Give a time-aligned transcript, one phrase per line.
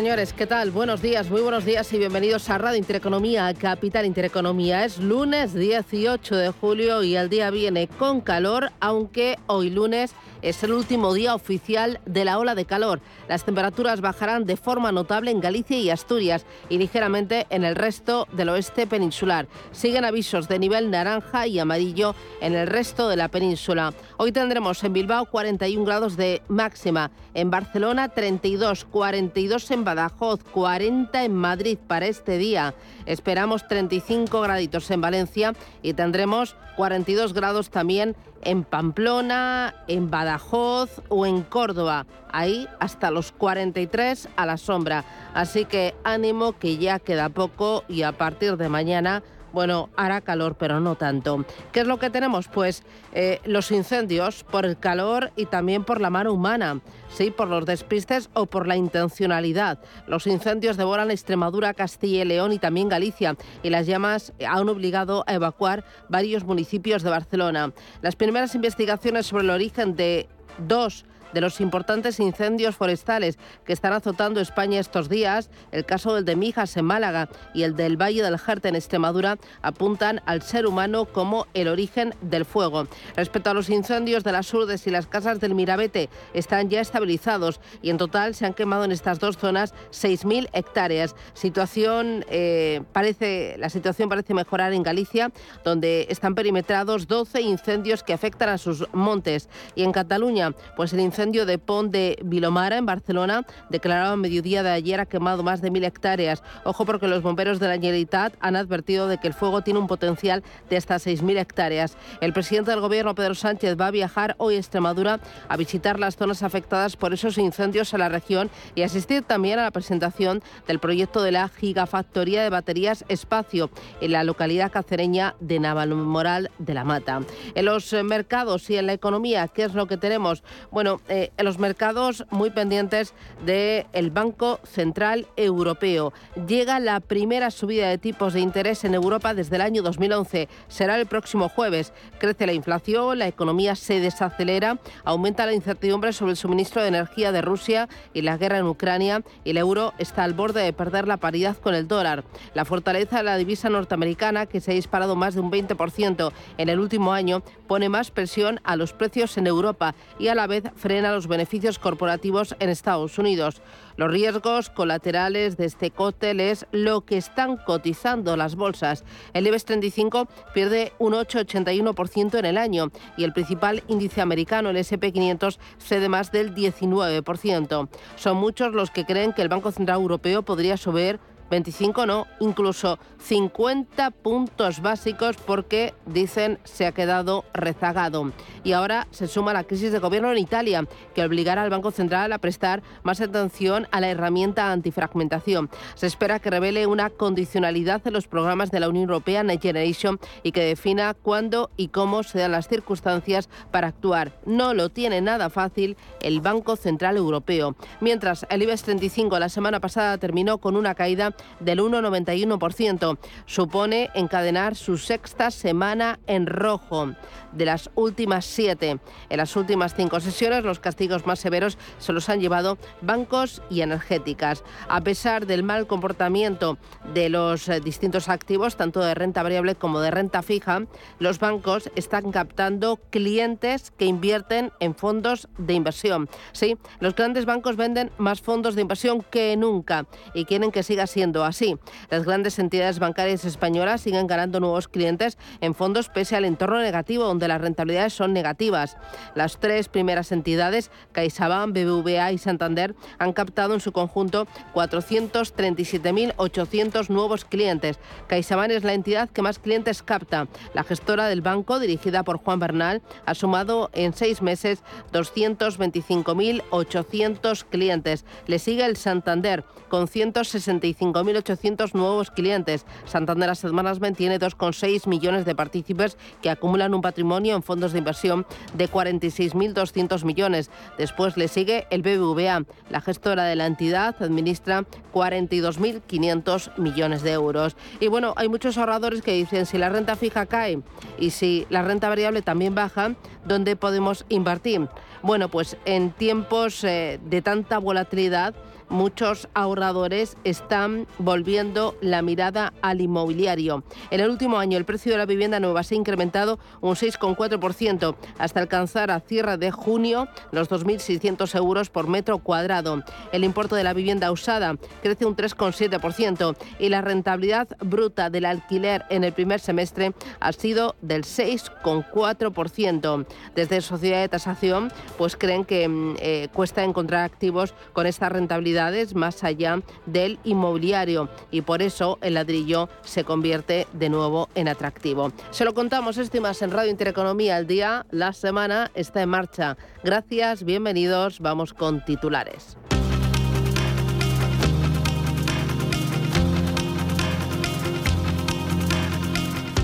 [0.00, 0.70] Señores, ¿qué tal?
[0.70, 4.86] Buenos días, muy buenos días y bienvenidos a Radio Intereconomía, Capital Intereconomía.
[4.86, 10.62] Es lunes 18 de julio y el día viene con calor, aunque hoy lunes es
[10.62, 13.00] el último día oficial de la ola de calor.
[13.28, 18.26] Las temperaturas bajarán de forma notable en Galicia y Asturias y ligeramente en el resto
[18.32, 19.48] del oeste peninsular.
[19.72, 23.92] Siguen avisos de nivel naranja y amarillo en el resto de la península.
[24.16, 31.24] Hoy tendremos en Bilbao 41 grados de máxima, en Barcelona 32, 42 en Badajoz, 40
[31.24, 32.74] en Madrid para este día.
[33.06, 41.26] Esperamos 35 graditos en Valencia y tendremos 42 grados también en Pamplona, en Badajoz o
[41.26, 42.06] en Córdoba.
[42.30, 45.04] Ahí hasta los 43 a la sombra.
[45.34, 50.56] Así que ánimo que ya queda poco y a partir de mañana bueno, hará calor,
[50.58, 51.44] pero no tanto.
[51.72, 52.48] ¿Qué es lo que tenemos?
[52.48, 57.48] Pues eh, los incendios por el calor y también por la mano humana, sí, por
[57.48, 59.78] los despistes o por la intencionalidad.
[60.06, 65.24] Los incendios devoran Extremadura, Castilla y León y también Galicia, y las llamas han obligado
[65.26, 67.72] a evacuar varios municipios de Barcelona.
[68.02, 70.28] Las primeras investigaciones sobre el origen de
[70.66, 76.24] dos de los importantes incendios forestales que están azotando España estos días, el caso del
[76.24, 80.66] de Mijas en Málaga y el del Valle del Jerte en Extremadura, apuntan al ser
[80.66, 82.86] humano como el origen del fuego.
[83.16, 87.60] Respecto a los incendios de las Urdes y las casas del Mirabete, están ya estabilizados
[87.82, 91.14] y en total se han quemado en estas dos zonas 6.000 hectáreas.
[91.34, 95.30] Situación, eh, parece, la situación parece mejorar en Galicia,
[95.64, 99.48] donde están perimetrados 12 incendios que afectan a sus montes.
[99.74, 104.62] Y en Cataluña, pues el incendio de Pont de Vilomara, en Barcelona, declarado a mediodía
[104.62, 106.42] de ayer, ha quemado más de mil hectáreas.
[106.64, 109.86] Ojo porque los bomberos de la Generalitat han advertido de que el fuego tiene un
[109.86, 111.98] potencial de hasta 6.000 hectáreas.
[112.22, 116.16] El presidente del gobierno, Pedro Sánchez, va a viajar hoy a Extremadura a visitar las
[116.16, 120.78] zonas afectadas por esos incendios en la región y asistir también a la presentación del
[120.78, 123.68] proyecto de la gigafactoría de baterías Espacio
[124.00, 127.20] en la localidad cacereña de Navalmoral de la Mata.
[127.54, 130.42] En los mercados y en la economía, ¿qué es lo que tenemos?
[130.70, 133.12] Bueno, eh, en los mercados muy pendientes
[133.44, 136.12] del Banco Central Europeo.
[136.46, 140.48] Llega la primera subida de tipos de interés en Europa desde el año 2011.
[140.68, 141.92] Será el próximo jueves.
[142.18, 147.32] Crece la inflación, la economía se desacelera, aumenta la incertidumbre sobre el suministro de energía
[147.32, 151.16] de Rusia y la guerra en Ucrania el euro está al borde de perder la
[151.16, 152.24] paridad con el dólar.
[152.54, 156.68] La fortaleza de la divisa norteamericana, que se ha disparado más de un 20% en
[156.68, 160.64] el último año, pone más presión a los precios en Europa y a la vez
[160.76, 163.62] frena los beneficios corporativos en Estados Unidos.
[163.96, 169.04] Los riesgos colaterales de este cóctel es lo que están cotizando las bolsas.
[169.34, 174.76] El IBEX 35 pierde un 8,81% en el año y el principal índice americano, el
[174.76, 177.88] SP500, cede más del 19%.
[178.16, 182.98] Son muchos los que creen que el Banco Central Europeo podría subir 25 no, incluso
[183.22, 188.32] 50 puntos básicos porque dicen se ha quedado rezagado.
[188.64, 192.32] Y ahora se suma la crisis de gobierno en Italia, que obligará al Banco Central
[192.32, 195.70] a prestar más atención a la herramienta antifragmentación.
[195.94, 200.18] Se espera que revele una condicionalidad en los programas de la Unión Europea Next Generation
[200.42, 204.32] y que defina cuándo y cómo se dan las circunstancias para actuar.
[204.46, 207.76] No lo tiene nada fácil el Banco Central Europeo.
[208.00, 213.18] Mientras el IBEX 35 la semana pasada terminó con una caída del 1,91%.
[213.46, 217.14] Supone encadenar su sexta semana en rojo
[217.52, 218.98] de las últimas siete.
[219.28, 223.82] En las últimas cinco sesiones, los castigos más severos se los han llevado bancos y
[223.82, 224.62] energéticas.
[224.88, 226.78] A pesar del mal comportamiento
[227.12, 230.82] de los eh, distintos activos, tanto de renta variable como de renta fija,
[231.18, 236.28] los bancos están captando clientes que invierten en fondos de inversión.
[236.52, 241.06] Sí, los grandes bancos venden más fondos de inversión que nunca y quieren que siga
[241.06, 241.76] siendo así.
[242.10, 247.24] Las grandes entidades bancarias españolas siguen ganando nuevos clientes en fondos pese al entorno negativo
[247.24, 248.96] donde las rentabilidades son negativas.
[249.34, 257.44] Las tres primeras entidades, CaixaBank, BBVA y Santander, han captado en su conjunto 437.800 nuevos
[257.44, 258.00] clientes.
[258.26, 260.48] CaixaBank es la entidad que más clientes capta.
[260.74, 268.24] La gestora del banco, dirigida por Juan Bernal, ha sumado en seis meses 225.800 clientes.
[268.46, 272.86] Le sigue el Santander, con 165 5.800 nuevos clientes.
[273.04, 277.98] Santander Asset Management tiene 2,6 millones de partícipes que acumulan un patrimonio en fondos de
[277.98, 280.70] inversión de 46.200 millones.
[280.98, 282.64] Después le sigue el BBVA.
[282.90, 287.76] La gestora de la entidad administra 42.500 millones de euros.
[288.00, 290.80] Y bueno, hay muchos ahorradores que dicen si la renta fija cae
[291.18, 293.14] y si la renta variable también baja,
[293.44, 294.88] ¿dónde podemos invertir?
[295.22, 298.54] Bueno, pues en tiempos eh, de tanta volatilidad,
[298.90, 303.84] muchos ahorradores están volviendo la mirada al inmobiliario.
[304.10, 308.16] En el último año el precio de la vivienda nueva se ha incrementado un 6,4%
[308.38, 313.02] hasta alcanzar a cierre de junio los 2.600 euros por metro cuadrado.
[313.32, 319.04] El importe de la vivienda usada crece un 3,7% y la rentabilidad bruta del alquiler
[319.10, 323.26] en el primer semestre ha sido del 6,4%.
[323.54, 328.79] Desde Sociedad de Tasación pues creen que mm, eh, cuesta encontrar activos con esta rentabilidad
[329.14, 335.32] más allá del inmobiliario y por eso el ladrillo se convierte de nuevo en atractivo.
[335.50, 338.06] Se lo contamos esto y más en Radio Intereconomía al día.
[338.10, 339.76] La semana está en marcha.
[340.02, 341.40] Gracias, bienvenidos.
[341.40, 342.76] Vamos con titulares.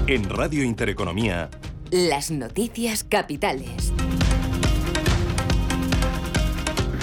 [0.06, 1.50] En Radio Intereconomía.
[1.90, 3.92] Las noticias capitales.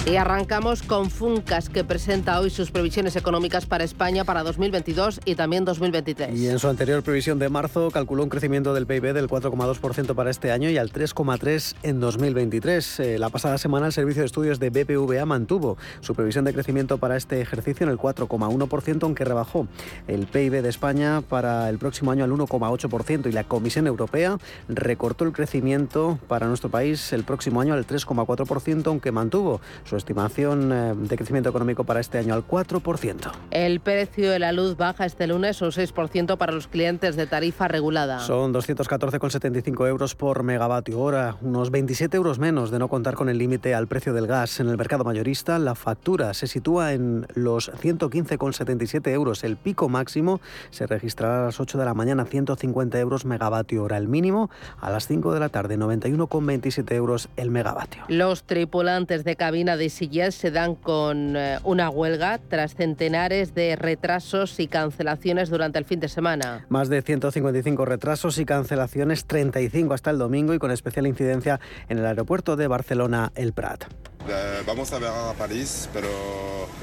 [0.06, 5.34] Y arrancamos con Funcas, que presenta hoy sus previsiones económicas para España para 2022 y
[5.34, 6.38] también 2023.
[6.38, 10.30] Y en su anterior previsión de marzo calculó un crecimiento del PIB del 4,2% para
[10.30, 13.00] este año y al 3,3% en 2023.
[13.00, 16.98] Eh, la pasada semana el Servicio de Estudios de BPVA mantuvo su previsión de crecimiento
[16.98, 19.68] para este ejercicio en el 4,1%, aunque rebajó
[20.06, 24.36] el PIB de España para el próximo año al 1,8% y la Comisión Europea
[24.68, 29.98] recortó el crecimiento para nuestro país el próximo año al 3,4%, aunque mantuvo su su
[29.98, 33.30] estimación eh, de crecimiento económico para este año al 4%.
[33.52, 37.68] El precio de la luz baja este lunes un 6% para los clientes de tarifa
[37.68, 38.18] regulada.
[38.18, 43.38] Son 214,75 euros por megavatio hora, unos 27 euros menos de no contar con el
[43.38, 44.58] límite al precio del gas.
[44.58, 49.44] En el mercado mayorista la factura se sitúa en los 115,77 euros.
[49.44, 50.40] El pico máximo
[50.70, 53.96] se registrará a las 8 de la mañana 150 euros megavatio hora.
[53.96, 54.50] El mínimo
[54.80, 58.02] a las 5 de la tarde 91,27 euros el megavatio.
[58.08, 63.76] Los tripulantes de cabina de de se dan con eh, una huelga tras centenares de
[63.76, 66.64] retrasos y cancelaciones durante el fin de semana.
[66.68, 71.98] Más de 155 retrasos y cancelaciones, 35 hasta el domingo y con especial incidencia en
[71.98, 73.84] el aeropuerto de Barcelona El Prat.
[74.26, 76.08] Eh, vamos a ver a París, pero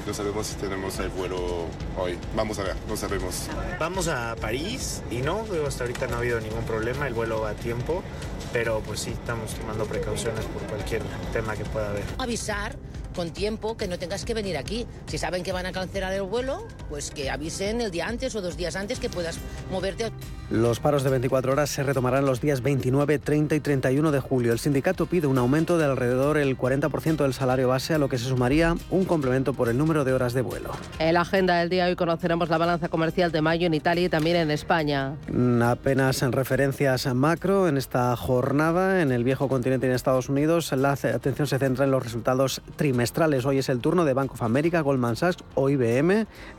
[0.06, 1.66] no sabemos si tenemos el vuelo
[1.98, 2.16] hoy.
[2.36, 3.48] Vamos a ver, no sabemos.
[3.80, 7.50] Vamos a París y no, hasta ahorita no ha habido ningún problema, el vuelo va
[7.50, 8.04] a tiempo,
[8.52, 11.02] pero pues sí estamos tomando precauciones por cualquier
[11.32, 12.04] tema que pueda haber.
[12.18, 12.76] Avisar
[13.12, 14.86] con tiempo que no tengas que venir aquí.
[15.06, 18.40] Si saben que van a cancelar el vuelo, pues que avisen el día antes o
[18.40, 19.38] dos días antes que puedas
[19.70, 20.12] moverte.
[20.50, 24.52] Los paros de 24 horas se retomarán los días 29, 30 y 31 de julio.
[24.52, 28.18] El sindicato pide un aumento de alrededor el 40% del salario base, a lo que
[28.18, 30.72] se sumaría un complemento por el número de horas de vuelo.
[30.98, 34.08] En la agenda del día hoy conoceremos la balanza comercial de mayo en Italia y
[34.08, 35.14] también en España.
[35.32, 40.70] Mm, apenas en referencias macro en esta jornada en el viejo continente en Estados Unidos,
[40.72, 43.01] la atención se centra en los resultados trimestrales
[43.44, 46.10] Hoy es el turno de Bank of America, Goldman Sachs o IBM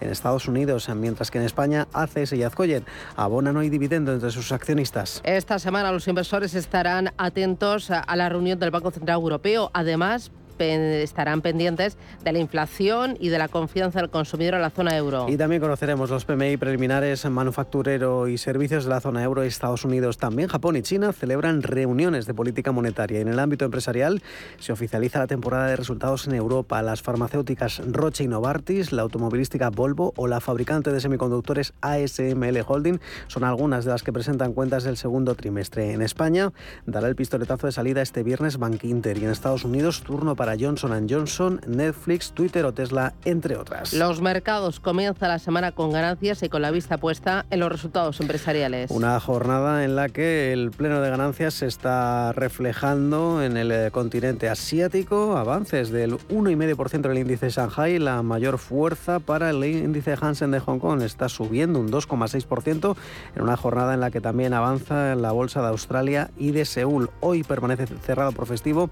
[0.01, 2.83] en Estados Unidos, mientras que en España ACS y Azcoyen
[3.15, 5.21] abonan hoy dividendo entre sus accionistas.
[5.23, 9.71] Esta semana los inversores estarán atentos a la reunión del Banco Central Europeo.
[9.73, 14.97] Además, estarán pendientes de la inflación y de la confianza del consumidor en la zona
[14.97, 15.25] euro.
[15.29, 20.17] Y también conoceremos los PMI preliminares manufacturero y servicios de la zona euro Estados Unidos.
[20.17, 23.19] También Japón y China celebran reuniones de política monetaria.
[23.19, 24.21] En el ámbito empresarial
[24.59, 26.81] se oficializa la temporada de resultados en Europa.
[26.81, 32.99] Las farmacéuticas Roche y Novartis, la automovilística Volvo o la fabricante de semiconductores ASML Holding
[33.27, 35.93] son algunas de las que presentan cuentas del segundo trimestre.
[35.93, 36.51] En España
[36.85, 40.42] dará el pistoletazo de salida este viernes Bank Inter y en Estados Unidos turno para
[40.59, 43.93] Johnson Johnson, Netflix, Twitter o Tesla, entre otras.
[43.93, 48.19] Los mercados comienzan la semana con ganancias y con la vista puesta en los resultados
[48.19, 48.91] empresariales.
[48.91, 53.91] Una jornada en la que el pleno de ganancias se está reflejando en el eh,
[53.91, 60.51] continente asiático, avances del 1,5% del índice Shanghai, la mayor fuerza para el índice Hansen
[60.51, 62.95] de Hong Kong está subiendo un 2,6%
[63.35, 67.09] en una jornada en la que también avanza la bolsa de Australia y de Seúl.
[67.19, 68.89] Hoy permanece cerrado por festivo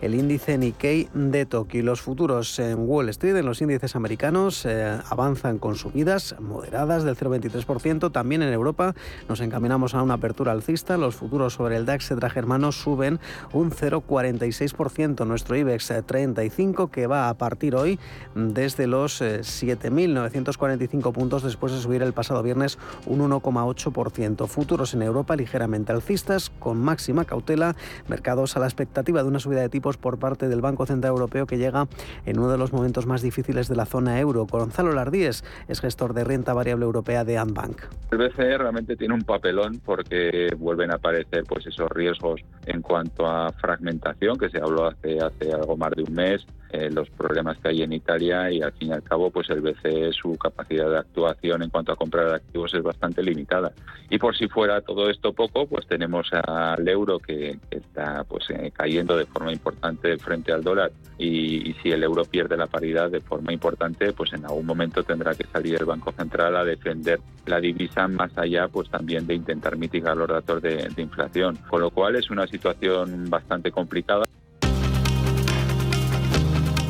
[0.00, 1.82] el índice Nikkei Nikkei de Tokio.
[1.82, 7.16] Los futuros en Wall Street, en los índices americanos, eh, avanzan con subidas moderadas del
[7.16, 8.10] 0,23%.
[8.10, 8.94] También en Europa
[9.28, 10.96] nos encaminamos a una apertura alcista.
[10.96, 13.18] Los futuros sobre el DAX germano suben
[13.52, 15.24] un 0,46%.
[15.26, 17.98] Nuestro IBEX 35 que va a partir hoy
[18.34, 24.46] desde los 7.945 puntos después de subir el pasado viernes un 1,8%.
[24.46, 27.74] Futuros en Europa ligeramente alcistas con máxima cautela.
[28.08, 31.46] Mercados a la expectativa de una subida de tipos por parte del Banco Central Europeo
[31.46, 31.86] que llega
[32.26, 34.46] en uno de los momentos más difíciles de la zona euro.
[34.46, 37.82] Gonzalo Lardíez es gestor de renta variable europea de Ambank.
[38.10, 43.26] El BCE realmente tiene un papelón porque vuelven a aparecer pues esos riesgos en cuanto
[43.26, 47.56] a fragmentación que se habló hace hace algo más de un mes eh, los problemas
[47.58, 50.90] que hay en Italia y al fin y al cabo pues el BCE su capacidad
[50.90, 53.72] de actuación en cuanto a comprar activos es bastante limitada.
[54.10, 58.72] Y por si fuera todo esto poco pues tenemos al euro que, está pues eh,
[58.74, 60.90] cayendo de forma importante frente al dólar.
[61.16, 65.32] Y, si el euro pierde la paridad de forma importante pues en algún momento tendrá
[65.34, 69.76] que salir el Banco Central a defender la divisa más allá pues también de intentar
[69.76, 71.56] mitigar los datos de inflación.
[71.68, 74.24] Con lo cual es una situación bastante complicada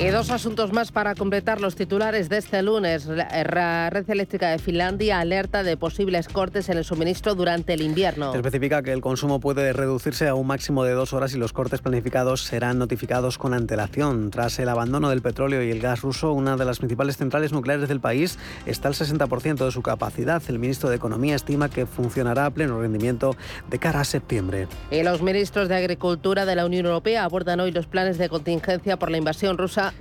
[0.01, 3.07] y dos asuntos más para completar los titulares de este lunes.
[3.07, 8.35] La red eléctrica de Finlandia alerta de posibles cortes en el suministro durante el invierno.
[8.35, 11.81] Especifica que el consumo puede reducirse a un máximo de dos horas y los cortes
[11.81, 14.31] planificados serán notificados con antelación.
[14.31, 17.89] Tras el abandono del petróleo y el gas ruso, una de las principales centrales nucleares
[17.89, 18.37] del país
[18.67, 20.43] está al 60% de su capacidad.
[20.49, 23.37] El ministro de Economía estima que funcionará a pleno rendimiento
[23.71, 24.67] de cara a septiembre.
[24.91, 28.99] Y los ministros de Agricultura de la Unión Europea abordan hoy los planes de contingencia
[28.99, 29.94] por la invasión rusa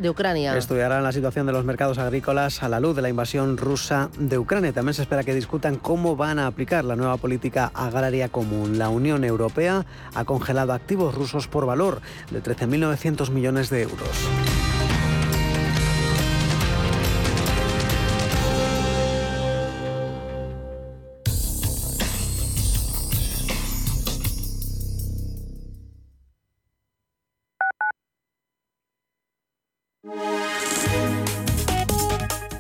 [0.57, 4.38] Estudiarán la situación de los mercados agrícolas a la luz de la invasión rusa de
[4.38, 4.73] Ucrania.
[4.73, 8.77] También se espera que discutan cómo van a aplicar la nueva política agraria común.
[8.77, 14.09] La Unión Europea ha congelado activos rusos por valor de 13.900 millones de euros.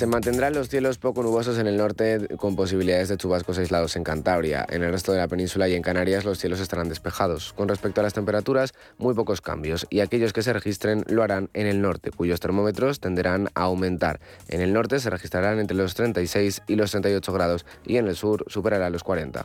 [0.00, 4.02] Se mantendrán los cielos poco nubosos en el norte con posibilidades de chubascos aislados en
[4.02, 4.64] Cantabria.
[4.70, 7.52] En el resto de la península y en Canarias los cielos estarán despejados.
[7.52, 11.50] Con respecto a las temperaturas, muy pocos cambios y aquellos que se registren lo harán
[11.52, 14.20] en el norte, cuyos termómetros tenderán a aumentar.
[14.48, 18.16] En el norte se registrarán entre los 36 y los 38 grados y en el
[18.16, 19.44] sur superará los 40.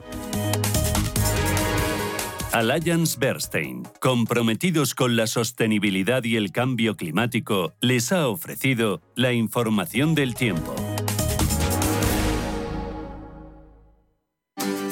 [2.55, 10.15] Alliance Bernstein, comprometidos con la sostenibilidad y el cambio climático, les ha ofrecido la información
[10.15, 10.74] del tiempo.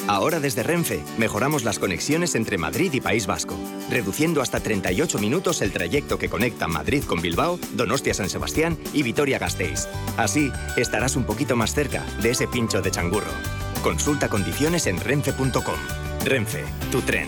[0.10, 3.55] Ahora desde Renfe mejoramos las conexiones entre Madrid y País Vasco,
[3.89, 9.03] reduciendo hasta 38 minutos el trayecto que conecta Madrid con Bilbao, Donostia San Sebastián y
[9.03, 9.88] Vitoria-Gasteiz.
[10.17, 13.32] Así estarás un poquito más cerca de ese pincho de changurro.
[13.84, 16.12] Consulta condiciones en renfe.com.
[16.25, 17.27] Renfe, tu tren.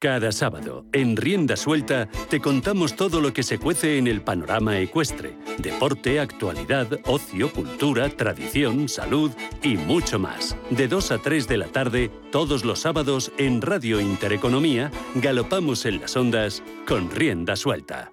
[0.00, 4.80] Cada sábado, en Rienda Suelta, te contamos todo lo que se cuece en el panorama
[4.80, 5.36] ecuestre.
[5.58, 9.30] Deporte, actualidad, ocio, cultura, tradición, salud
[9.62, 10.56] y mucho más.
[10.70, 16.00] De 2 a 3 de la tarde, todos los sábados en Radio Intereconomía, galopamos en
[16.00, 18.10] las ondas con Rienda Suelta.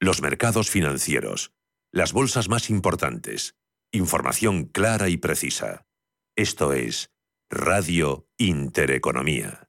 [0.00, 1.52] Los mercados financieros.
[1.92, 3.54] Las bolsas más importantes.
[3.92, 5.84] Información clara y precisa.
[6.34, 7.11] Esto es
[7.54, 9.68] Radio Intereconomía.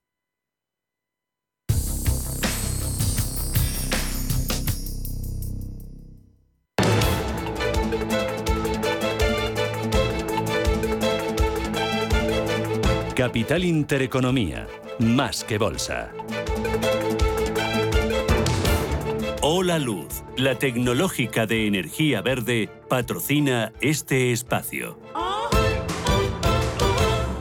[13.14, 14.66] Capital Intereconomía,
[15.00, 16.14] más que bolsa.
[19.42, 24.98] Hola Luz, la tecnológica de energía verde, patrocina este espacio.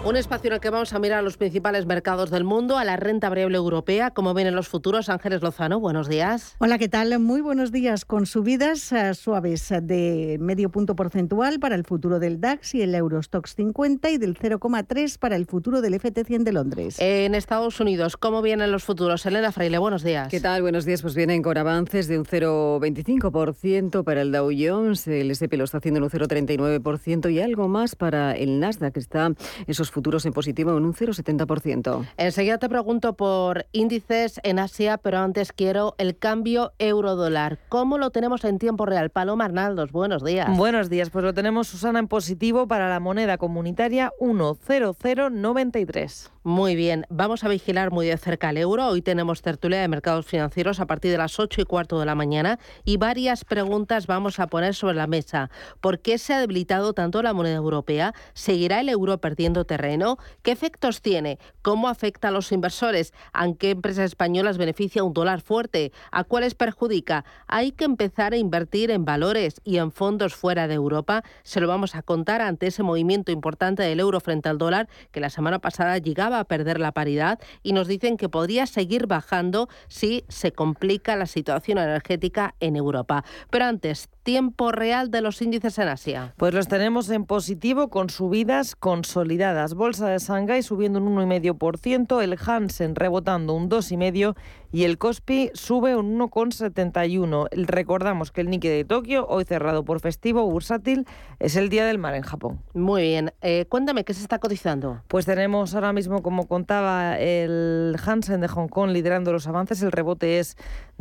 [0.05, 2.97] Un espacio en el que vamos a mirar los principales mercados del mundo, a la
[2.97, 5.09] renta variable europea, como vienen los futuros.
[5.09, 6.57] Ángeles Lozano, buenos días.
[6.59, 7.17] Hola, ¿qué tal?
[7.21, 8.05] Muy buenos días.
[8.05, 12.97] Con subidas eh, suaves de medio punto porcentual para el futuro del DAX y el
[12.97, 16.97] Eurostox 50 y del 0,3 para el futuro del FT100 de Londres.
[16.99, 19.25] En Estados Unidos, ¿cómo vienen los futuros?
[19.25, 20.27] Elena Fraile, buenos días.
[20.27, 20.63] ¿Qué tal?
[20.63, 21.01] Buenos días.
[21.01, 25.79] Pues vienen con avances de un 0,25% para el Dow Jones, el S&P lo está
[25.79, 29.33] haciendo en un 0,39% y algo más para el Nasdaq, que está
[29.69, 32.05] esos futuros en positivo en un 0,70%.
[32.17, 37.61] Enseguida te pregunto por índices en Asia, pero antes quiero el cambio euro-dólar.
[37.69, 39.11] ¿Cómo lo tenemos en tiempo real?
[39.11, 40.57] Paloma Arnaldos, buenos días.
[40.57, 46.33] Buenos días, pues lo tenemos, Susana, en positivo para la moneda comunitaria 1,0093.
[46.45, 48.89] Muy bien, vamos a vigilar muy de cerca el euro.
[48.89, 52.17] Hoy tenemos tertulia de mercados financieros a partir de las 8 y cuarto de la
[52.17, 55.51] mañana y varias preguntas vamos a poner sobre la mesa.
[55.81, 58.13] ¿Por qué se ha debilitado tanto la moneda europea?
[58.35, 60.19] ¿Seguirá el euro perdiendo terreno?
[60.43, 61.39] ¿Qué efectos tiene?
[61.63, 63.13] ¿Cómo afecta a los inversores?
[63.33, 65.93] ¿A qué empresas españolas beneficia un dólar fuerte?
[66.11, 67.25] ¿A cuáles perjudica?
[67.47, 71.23] Hay que empezar a invertir en valores y en fondos fuera de Europa.
[71.45, 75.21] Se lo vamos a contar ante ese movimiento importante del euro frente al dólar que
[75.21, 79.69] la semana pasada llegaba a perder la paridad y nos dicen que podría seguir bajando
[79.89, 83.25] si se complica la situación energética en Europa.
[83.51, 86.35] Pero antes, tiempo real de los índices en Asia.
[86.37, 89.75] Pues los tenemos en positivo con subidas consolidadas.
[89.75, 94.35] Bolsa de Shanghái subiendo un 1,5%, el Hansen rebotando un 2,5%
[94.73, 97.49] y el Kospi sube un 1,71.
[97.53, 101.07] Recordamos que el Nikkei de Tokio, hoy cerrado por festivo bursátil,
[101.39, 102.61] es el Día del Mar en Japón.
[102.73, 103.33] Muy bien.
[103.43, 105.03] Eh, cuéntame, ¿qué se está cotizando?
[105.09, 109.83] Pues tenemos ahora mismo, como contaba, el Hansen de Hong Kong liderando los avances.
[109.83, 110.57] El rebote es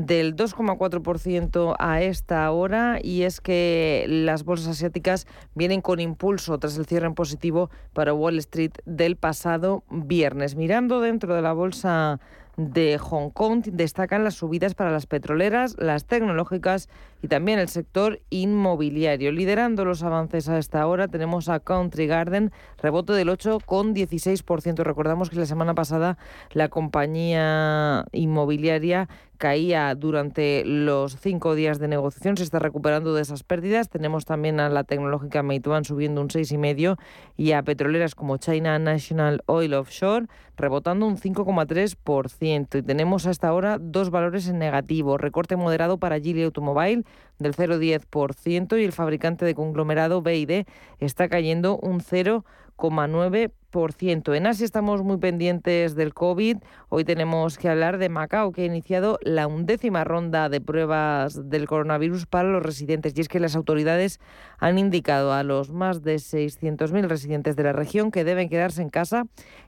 [0.06, 6.78] del 2,4% a esta hora y es que las bolsas asiáticas vienen con impulso tras
[6.78, 10.56] el cierre en positivo para Wall Street del pasado viernes.
[10.56, 12.20] Mirando dentro de la bolsa
[12.58, 16.90] de Hong Kong destacan las subidas para las petroleras, las tecnológicas
[17.22, 19.32] y también el sector inmobiliario.
[19.32, 24.84] Liderando los avances a esta hora tenemos a Country Garden, rebote del 8,16%.
[24.84, 26.18] Recordamos que la semana pasada
[26.52, 29.08] la compañía inmobiliaria
[29.42, 33.90] caía durante los cinco días de negociación, se está recuperando de esas pérdidas.
[33.90, 37.00] Tenemos también a la tecnológica Meituan subiendo un 6,5%
[37.38, 40.28] y a petroleras como China National Oil Offshore
[40.58, 42.78] rebotando un 5,3%.
[42.78, 45.18] Y tenemos hasta ahora dos valores en negativo.
[45.18, 47.04] Recorte moderado para Geely Automobile
[47.40, 50.66] del 0,10% y el fabricante de conglomerado BID
[51.00, 53.52] está cayendo un 0,9%.
[53.74, 56.58] En Asia estamos muy pendientes del COVID.
[56.90, 61.68] Hoy tenemos que hablar de Macao, que ha iniciado la undécima ronda de pruebas del
[61.68, 63.14] coronavirus para los residentes.
[63.16, 64.20] Y es que las autoridades
[64.60, 68.90] han indicado a los más de 600.000 residentes de la región que deben quedarse en
[68.90, 69.24] casa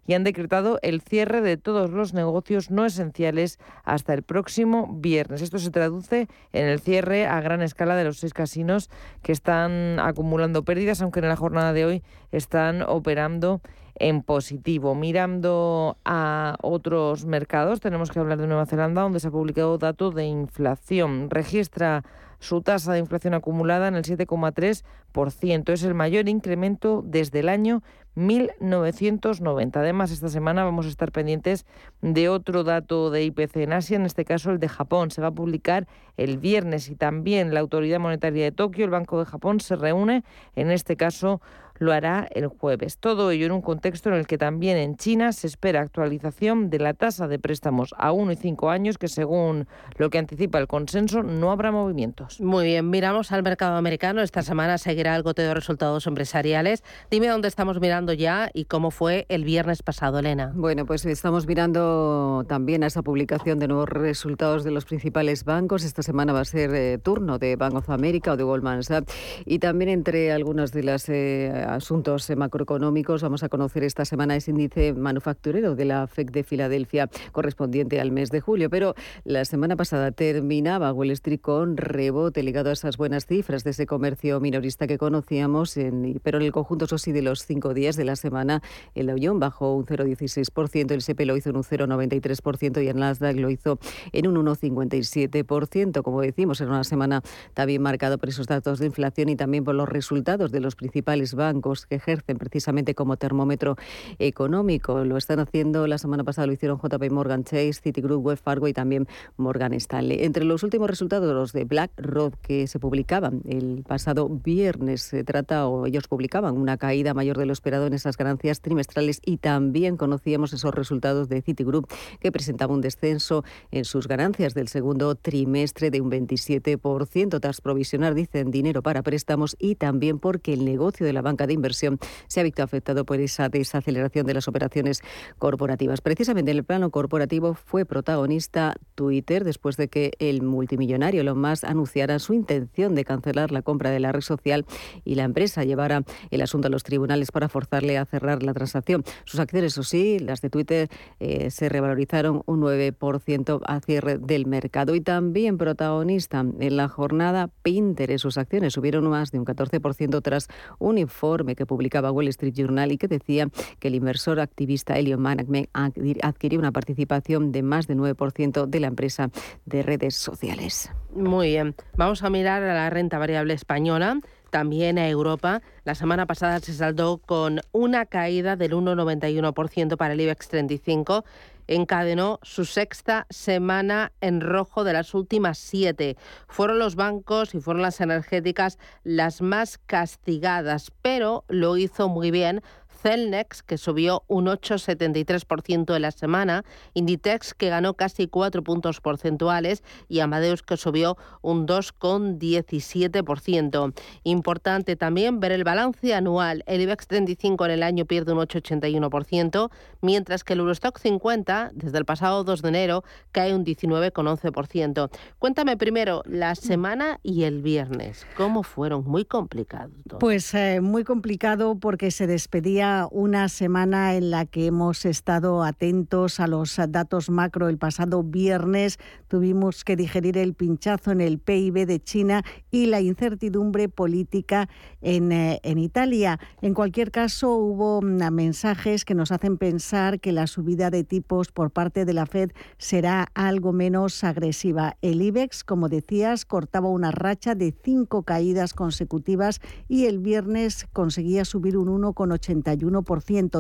[0.06, 5.42] y han decretado el cierre de todos los negocios no esenciales hasta el próximo viernes.
[5.42, 8.90] Esto se traduce en el cierre a gran escala de los seis casinos
[9.22, 13.62] que están acumulando pérdidas, aunque en la jornada de hoy están operando
[13.96, 14.96] en positivo.
[14.96, 20.12] Mirando a otros mercados, tenemos que hablar de Nueva Zelanda, donde se ha publicado dato
[20.12, 21.30] de inflación.
[21.30, 22.04] Registra
[22.40, 25.70] su tasa de inflación acumulada en el 7,3%.
[25.72, 27.82] Es el mayor incremento desde el año
[28.16, 29.80] 1990.
[29.80, 31.66] Además, esta semana vamos a estar pendientes
[32.02, 35.10] de otro dato de IPC en Asia, en este caso el de Japón.
[35.10, 39.20] Se va a publicar el viernes y también la Autoridad Monetaria de Tokio, el Banco
[39.20, 40.24] de Japón, se reúne,
[40.56, 41.42] en este caso
[41.80, 42.98] lo hará el jueves.
[42.98, 46.80] Todo ello en un contexto en el que también en China se espera actualización de
[46.80, 50.68] la tasa de préstamos a 1 y 5 años, que según lo que anticipa el
[50.68, 52.40] consenso no habrá movimientos.
[52.42, 54.22] Muy bien, miramos al mercado americano.
[54.22, 56.84] Esta semana seguirá el goteo de resultados empresariales.
[57.10, 60.52] Dime dónde estamos mirando ya y cómo fue el viernes pasado, Elena.
[60.56, 65.84] Bueno, pues estamos mirando también a esa publicación de nuevos resultados de los principales bancos.
[65.84, 69.14] Esta semana va a ser eh, turno de Bank of America o de Goldman Sachs.
[69.46, 74.52] Y también entre algunos de los eh, asuntos macroeconómicos vamos a conocer esta semana ese
[74.52, 78.70] índice manufacturero de la FEC de Filadelfia correspondiente al mes de julio.
[78.70, 83.72] Pero la semana pasada terminaba Wall Street con rebote ligado a esas buenas cifras de
[83.72, 85.78] ese comercio minorista que conocíamos,
[86.24, 88.62] pero en el conjunto, eso sí, de los cinco días de la semana,
[88.96, 92.98] el Dow Jones bajó un 0,16%, el SP lo hizo en un 0,93% y el
[92.98, 93.80] Nasdaq lo hizo
[94.12, 96.02] en un 1,57%.
[96.02, 97.22] Como decimos, era una semana
[97.54, 101.34] también marcada por esos datos de inflación y también por los resultados de los principales
[101.34, 103.76] bancos que ejercen precisamente como termómetro
[104.20, 105.04] económico.
[105.04, 108.74] Lo están haciendo, la semana pasada lo hicieron JP Morgan Chase, Citigroup, Wells Fargo y
[108.74, 110.24] también Morgan Stanley.
[110.24, 115.68] Entre los últimos resultados, los de BlackRock que se publicaban el pasado viernes, se trata
[115.68, 119.98] o ellos publicaban una caída mayor de lo esperado en esas ganancias trimestrales y también
[119.98, 121.88] conocíamos esos resultados de Citigroup
[122.20, 128.14] que presentaba un descenso en sus ganancias del segundo trimestre de un 27% tras provisionar,
[128.14, 132.40] dicen, dinero para préstamos y también porque el negocio de la banca de inversión se
[132.40, 135.02] ha visto afectado por esa desaceleración de las operaciones
[135.38, 136.02] corporativas.
[136.02, 141.64] Precisamente en el plano corporativo fue protagonista Twitter después de que el multimillonario Elon Musk
[141.66, 144.66] anunciara su intención de cancelar la compra de la red social
[145.04, 149.04] y la empresa llevara el asunto a los tribunales para forzarle a cerrar la transacción.
[149.26, 154.46] Sus acciones, eso sí, las de Twitter, eh, se revalorizaron un 9% a cierre del
[154.46, 154.96] mercado.
[154.96, 158.22] Y también protagonista en la jornada Pinterest.
[158.22, 160.48] Sus acciones subieron más de un 14% tras
[160.80, 165.22] un informe que publicaba Wall Street Journal y que decía que el inversor activista Elon
[165.22, 169.30] Management adquirió una participación de más de 9% de la empresa
[169.66, 170.92] de redes sociales.
[171.16, 171.76] Muy bien.
[171.98, 174.20] Vamos a mirar a la renta variable española
[174.54, 175.64] también a Europa.
[175.84, 181.26] La semana pasada se saldó con una caída del 1,91% para el IBEX 35.
[181.68, 186.18] Encadenó su sexta semana en rojo de las últimas siete.
[186.48, 192.62] Fueron los bancos y fueron las energéticas las más castigadas, pero lo hizo muy bien
[193.04, 196.64] Celnex, que subió un 8,73% en la semana,
[196.94, 203.94] Inditex, que ganó casi 4 puntos porcentuales, y Amadeus, que subió un 2,17%.
[204.24, 206.64] Importante también ver el balance anual.
[206.66, 209.70] El IBEX 35 en el año pierde un 8,81%,
[210.02, 215.10] mientras que el Eurostock 50, desde el pasado 2 de enero, cae un 19,11%.
[215.40, 218.26] Cuéntame primero la semana y el viernes.
[218.38, 219.04] ¿Cómo fueron?
[219.04, 219.92] Muy complicados.
[220.20, 226.40] Pues eh, muy complicado porque se despedía una semana en la que hemos estado atentos
[226.40, 227.70] a los datos macro.
[227.70, 233.02] El pasado viernes tuvimos que digerir el pinchazo en el PIB de China y la
[233.02, 234.70] incertidumbre política
[235.02, 236.40] en, eh, en Italia.
[236.62, 241.52] En cualquier caso, hubo mm, mensajes que nos hacen pensar que la subida de tipos
[241.52, 244.98] por parte de la Fed será algo menos agresiva.
[245.02, 251.46] El IBEX, como decías, cortaba una racha de cinco caídas consecutivas y el viernes conseguía
[251.46, 252.83] subir un 1,81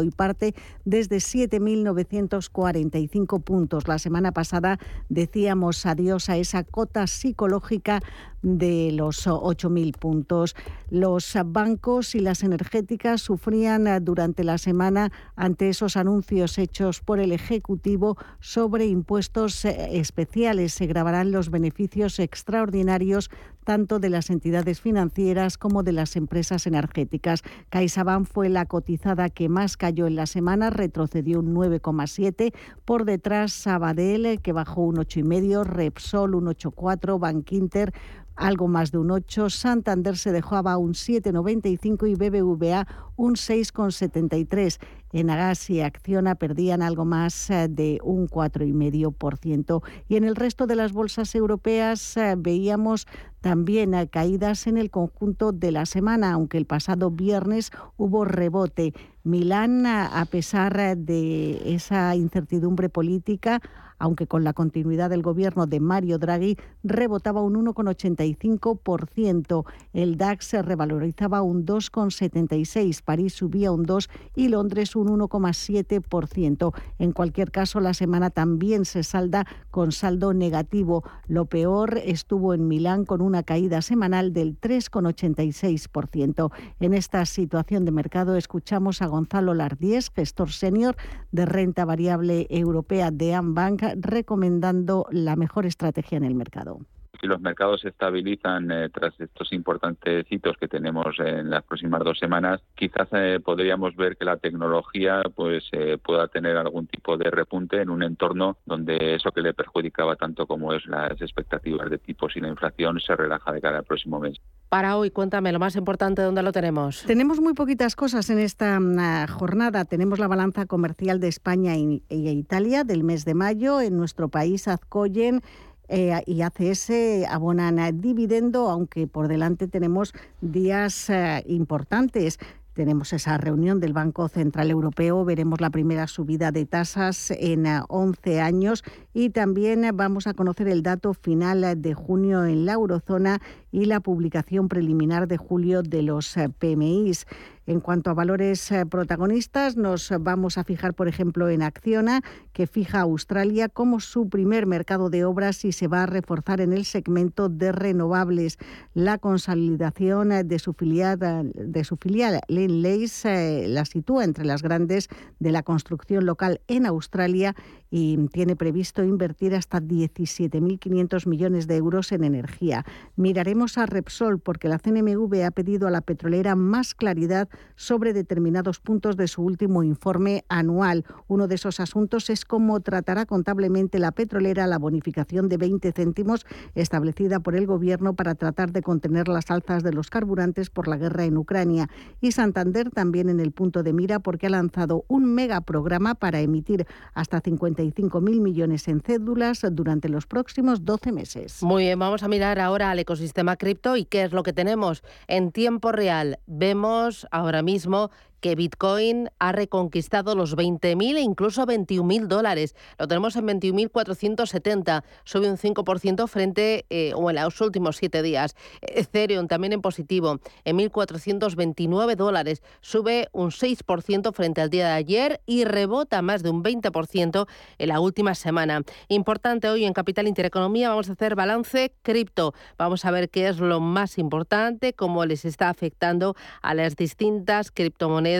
[0.04, 0.54] y parte
[0.86, 3.88] desde 7.945 puntos.
[3.88, 8.02] La semana pasada decíamos adiós a esa cota psicológica
[8.42, 10.56] de los 8.000 puntos.
[10.90, 17.32] Los bancos y las energéticas sufrían durante la semana ante esos anuncios hechos por el
[17.32, 20.74] Ejecutivo sobre impuestos especiales.
[20.74, 23.30] Se grabarán los beneficios extraordinarios
[23.64, 27.42] tanto de las entidades financieras como de las empresas energéticas.
[27.70, 32.54] CaixaBank fue la cotizada que más cayó en la semana, retrocedió un 9,7.
[32.86, 37.94] Por detrás, Sabadell, que bajó un 8,5, Repsol un 8,4, Bankinter
[38.36, 44.80] algo más de un 8, Santander se dejaba un 7,95 y BBVA un 6,73.
[45.12, 49.84] En Agas y Acciona perdían algo más eh, de un 4,5%.
[50.08, 53.08] Y en el resto de las bolsas europeas eh, veíamos
[53.42, 58.94] también eh, caídas en el conjunto de la semana, aunque el pasado viernes hubo rebote.
[59.24, 63.62] Milán, a pesar de esa incertidumbre política,
[64.04, 69.66] aunque con la continuidad del gobierno de Mario Draghi rebotaba un 1,85%.
[69.94, 76.74] El DAX se revalorizaba un 2,76%, París subía un 2% y Londres un 1,7%.
[77.00, 81.06] En cualquier caso, la semana también se salda con saldo negativo.
[81.28, 86.52] Lo peor estuvo en Milán con una caída semanal del 3,86%.
[86.82, 90.98] En esta situación de mercado escuchamos a Gonzalo Lardies, gestor senior
[91.32, 96.80] de renta variable europea de Ambank, recomendando la mejor estrategia en el mercado
[97.24, 102.04] si los mercados se estabilizan eh, tras estos importantes hitos que tenemos en las próximas
[102.04, 107.16] dos semanas, quizás eh, podríamos ver que la tecnología pues eh, pueda tener algún tipo
[107.16, 111.90] de repunte en un entorno donde eso que le perjudicaba tanto como es las expectativas
[111.90, 114.42] de tipos y la inflación se relaja de cara al próximo mes.
[114.68, 117.04] Para hoy, cuéntame lo más importante, ¿dónde lo tenemos?
[117.04, 119.86] Tenemos muy poquitas cosas en esta mm, jornada.
[119.86, 123.80] Tenemos la balanza comercial de España e Italia del mes de mayo.
[123.80, 125.42] En nuestro país, Azcoyen
[125.88, 126.92] eh, y ACS
[127.30, 132.40] abonan dividendo, aunque por delante tenemos días eh, importantes.
[132.74, 138.20] Tenemos esa reunión del Banco Central Europeo, veremos la primera subida de tasas en 11
[138.34, 143.42] eh, años y también vamos a conocer el dato final de junio en la eurozona
[143.72, 147.28] y la publicación preliminar de julio de los PMIs.
[147.66, 152.22] En cuanto a valores eh, protagonistas, nos vamos a fijar, por ejemplo, en Acciona,
[152.52, 156.62] que fija a Australia como su primer mercado de obras y se va a reforzar
[156.62, 158.58] en el segmento de renovables.
[158.94, 161.20] La consolidación de su filial,
[161.54, 167.56] de su filial eh, la sitúa entre las grandes de la construcción local en Australia
[167.96, 172.86] y tiene previsto invertir hasta 17.500 millones de euros en energía.
[173.16, 178.80] Miraremos a Repsol porque la CNMV ha pedido a la petrolera más claridad sobre determinados
[178.80, 181.06] puntos de su último informe anual.
[181.28, 186.48] Uno de esos asuntos es cómo tratará contablemente la petrolera la bonificación de 20 céntimos
[186.74, 190.98] establecida por el Gobierno para tratar de contener las alzas de los carburantes por la
[190.98, 191.92] guerra en Ucrania.
[192.22, 196.88] Y Santander también en el punto de mira porque ha lanzado un megaprograma para emitir
[197.14, 197.40] hasta
[197.84, 201.64] 55.000 millones en cédulas durante los próximos 12 meses.
[201.64, 205.04] Muy bien, vamos a mirar ahora al ecosistema cripto y qué es lo que tenemos
[205.28, 206.40] en tiempo real.
[206.48, 208.12] Vemos ahora mismo
[208.44, 212.76] que Bitcoin ha reconquistado los 20.000 e incluso 21.000 dólares.
[213.00, 218.58] Lo tenemos en 21.470, sube un 5% frente eh, o en los últimos siete días.
[218.82, 225.42] Ethereum también en positivo, en 1.429 dólares, sube un 6% frente al día de ayer
[225.46, 228.82] y rebota más de un 20% en la última semana.
[229.08, 232.54] Importante hoy en Capital Intereconomía, vamos a hacer balance cripto.
[232.78, 237.72] Vamos a ver qué es lo más importante, cómo les está afectando a las distintas
[237.72, 238.33] criptomonedas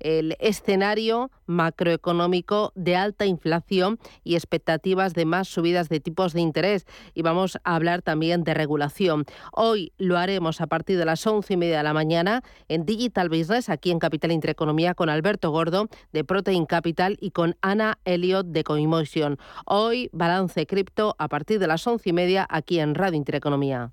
[0.00, 6.86] el escenario macroeconómico de alta inflación y expectativas de más subidas de tipos de interés.
[7.14, 9.24] Y vamos a hablar también de regulación.
[9.52, 13.28] Hoy lo haremos a partir de las once y media de la mañana en Digital
[13.28, 18.46] Business, aquí en Capital Intereconomía, con Alberto Gordo de Protein Capital y con Ana Elliot
[18.46, 19.38] de Coinmotion.
[19.66, 23.92] Hoy, balance cripto a partir de las once y media aquí en Radio Intereconomía.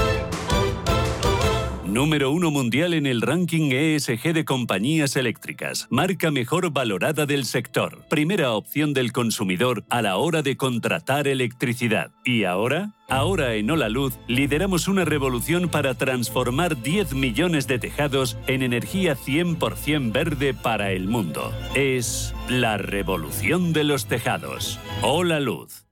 [1.91, 5.87] Número uno mundial en el ranking ESG de compañías eléctricas.
[5.89, 8.05] Marca mejor valorada del sector.
[8.07, 12.11] Primera opción del consumidor a la hora de contratar electricidad.
[12.23, 12.93] ¿Y ahora?
[13.09, 19.17] Ahora en Hola Luz lideramos una revolución para transformar 10 millones de tejados en energía
[19.17, 21.51] 100% verde para el mundo.
[21.75, 24.79] Es la revolución de los tejados.
[25.01, 25.87] Hola Luz.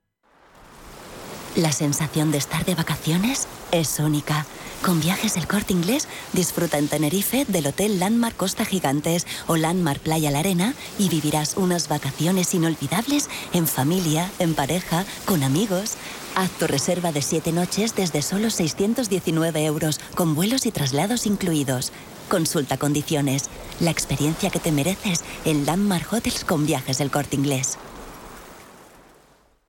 [1.56, 4.46] La sensación de estar de vacaciones es única.
[4.82, 10.00] Con viajes El Corte Inglés, disfruta en Tenerife del Hotel Landmark Costa Gigantes o Landmark
[10.00, 15.96] Playa La Arena y vivirás unas vacaciones inolvidables en familia, en pareja, con amigos.
[16.34, 21.92] Haz tu reserva de 7 noches desde solo 619 euros, con vuelos y traslados incluidos.
[22.30, 23.50] Consulta condiciones.
[23.80, 27.76] La experiencia que te mereces en Landmark Hotels con viajes El Corte Inglés.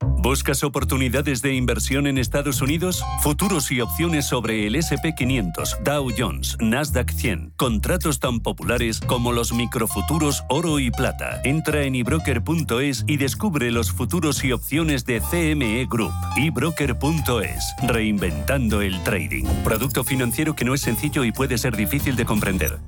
[0.02, 3.04] ¿Buscas oportunidades de inversión en Estados Unidos?
[3.20, 7.54] Futuros y opciones sobre el SP500, Dow Jones, Nasdaq 100.
[7.56, 11.40] Contratos tan populares como los microfuturos oro y plata.
[11.44, 16.12] Entra en ebroker.es y descubre los futuros y opciones de CME Group.
[16.36, 17.74] ebroker.es.
[17.82, 19.44] Reinventando el trading.
[19.64, 22.78] Producto financiero que no es sencillo y puede ser difícil de comprender.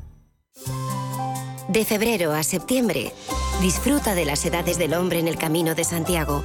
[1.68, 3.12] De febrero a septiembre,
[3.60, 6.44] disfruta de las edades del hombre en el Camino de Santiago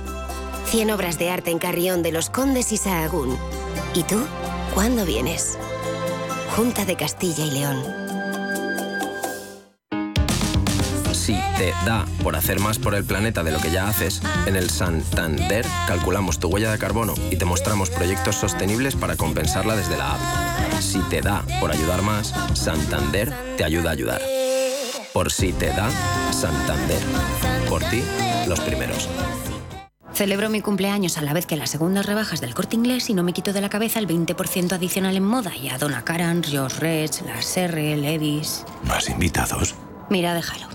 [0.69, 3.36] 100 obras de arte en Carrión de los Condes y Sahagún.
[3.95, 4.23] ¿Y tú?
[4.75, 5.58] ¿Cuándo vienes?
[6.55, 7.84] Junta de Castilla y León.
[11.12, 14.55] Si te da por hacer más por el planeta de lo que ya haces, en
[14.55, 19.97] el Santander calculamos tu huella de carbono y te mostramos proyectos sostenibles para compensarla desde
[19.97, 20.82] la app.
[20.82, 24.21] Si te da por ayudar más, Santander te ayuda a ayudar.
[25.13, 25.89] Por si te da,
[26.32, 27.01] Santander.
[27.67, 28.03] Por ti,
[28.47, 29.10] los primeros.
[30.19, 33.23] Celebro mi cumpleaños a la vez que las segundas rebajas del corte inglés y no
[33.23, 36.73] me quito de la cabeza el 20% adicional en moda y a Donna Karan, Josh
[36.79, 38.65] Reds, las R, Levis.
[38.84, 39.75] ¿Más invitados?
[40.10, 40.67] Mira, déjalo.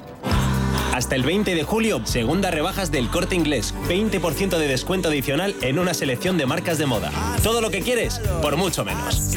[0.95, 3.75] Hasta el 20 de julio, segunda rebajas del corte inglés.
[3.87, 7.13] 20% de descuento adicional en una selección de marcas de moda.
[7.43, 9.37] Todo lo que quieres, por mucho menos.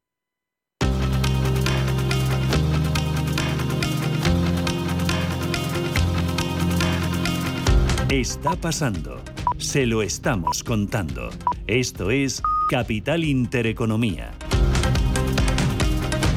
[8.11, 9.21] Está pasando.
[9.57, 11.29] Se lo estamos contando.
[11.65, 14.31] Esto es Capital Intereconomía.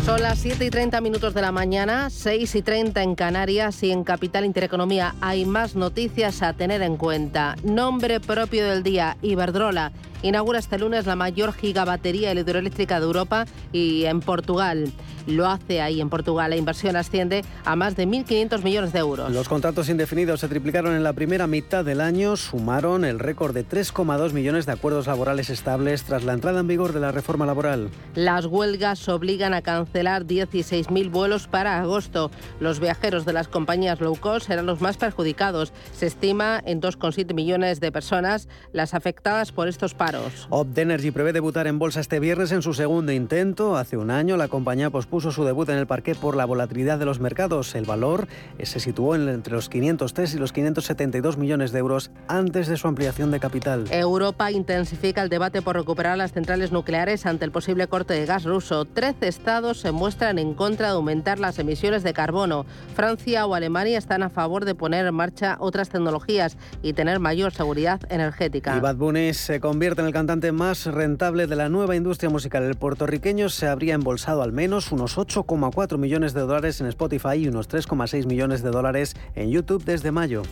[0.04, 3.90] Son las 7 y 30 minutos de la mañana, 6 y 30 en Canarias y
[3.90, 7.56] en Capital Intereconomía hay más noticias a tener en cuenta.
[7.64, 9.90] Nombre propio del día, Iberdrola
[10.24, 14.92] inaugura este lunes la mayor gigabatería hidroeléctrica de Europa y en Portugal.
[15.26, 16.50] Lo hace ahí en Portugal.
[16.50, 19.32] La inversión asciende a más de 1.500 millones de euros.
[19.32, 23.66] Los contratos indefinidos se triplicaron en la primera mitad del año, sumaron el récord de
[23.66, 27.88] 3,2 millones de acuerdos laborales estables tras la entrada en vigor de la reforma laboral.
[28.14, 32.30] Las huelgas obligan a cancelar 16.000 vuelos para agosto.
[32.60, 35.72] Los viajeros de las compañías low cost serán los más perjudicados.
[35.92, 40.13] Se estima en 2,7 millones de personas las afectadas por estos paros.
[40.50, 43.76] Opdenergy prevé debutar en bolsa este viernes en su segundo intento.
[43.76, 47.04] Hace un año la compañía pospuso su debut en el parque por la volatilidad de
[47.04, 47.74] los mercados.
[47.74, 48.28] El valor
[48.62, 53.30] se situó entre los 503 y los 572 millones de euros antes de su ampliación
[53.30, 53.84] de capital.
[53.90, 58.44] Europa intensifica el debate por recuperar las centrales nucleares ante el posible corte de gas
[58.44, 58.84] ruso.
[58.84, 62.66] Trece estados se muestran en contra de aumentar las emisiones de carbono.
[62.94, 67.52] Francia o Alemania están a favor de poner en marcha otras tecnologías y tener mayor
[67.52, 68.76] seguridad energética.
[68.76, 72.62] Y Bad Bunny se convierte el cantante más rentable de la nueva industria musical.
[72.62, 77.48] El puertorriqueño se habría embolsado al menos unos 8,4 millones de dólares en Spotify y
[77.48, 80.42] unos 3,6 millones de dólares en YouTube desde mayo.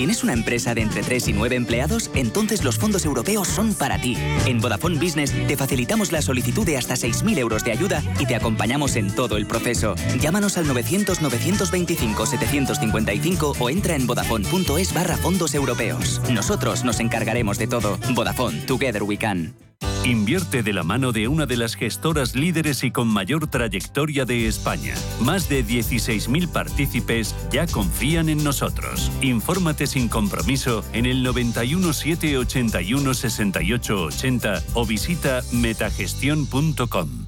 [0.00, 2.10] ¿Tienes una empresa de entre 3 y 9 empleados?
[2.14, 4.16] Entonces los fondos europeos son para ti.
[4.46, 8.34] En Vodafone Business te facilitamos la solicitud de hasta 6.000 euros de ayuda y te
[8.34, 9.96] acompañamos en todo el proceso.
[10.18, 16.22] Llámanos al 900-925-755 o entra en vodafone.es barra fondos europeos.
[16.32, 17.98] Nosotros nos encargaremos de todo.
[18.14, 19.69] Vodafone, Together We Can.
[20.04, 24.46] Invierte de la mano de una de las gestoras líderes y con mayor trayectoria de
[24.46, 24.94] España.
[25.20, 29.12] Más de 16.000 partícipes ya confían en nosotros.
[29.20, 37.26] Infórmate sin compromiso en el 91 781 68 80 o visita metagestión.com.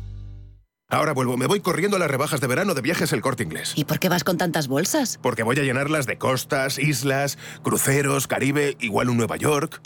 [0.88, 3.72] Ahora vuelvo, me voy corriendo a las rebajas de verano de viajes el corte inglés.
[3.76, 5.18] ¿Y por qué vas con tantas bolsas?
[5.22, 9.80] Porque voy a llenarlas de costas, islas, cruceros, Caribe, igual un Nueva York.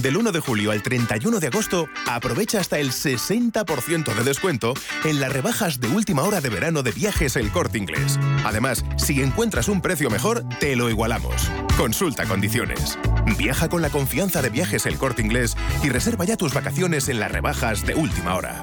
[0.00, 4.72] Del 1 de julio al 31 de agosto, aprovecha hasta el 60% de descuento
[5.04, 8.18] en las rebajas de última hora de verano de viajes El Corte Inglés.
[8.44, 11.50] Además, si encuentras un precio mejor, te lo igualamos.
[11.76, 12.98] Consulta condiciones.
[13.36, 17.20] Viaja con la confianza de viajes El Corte Inglés y reserva ya tus vacaciones en
[17.20, 18.62] las rebajas de última hora.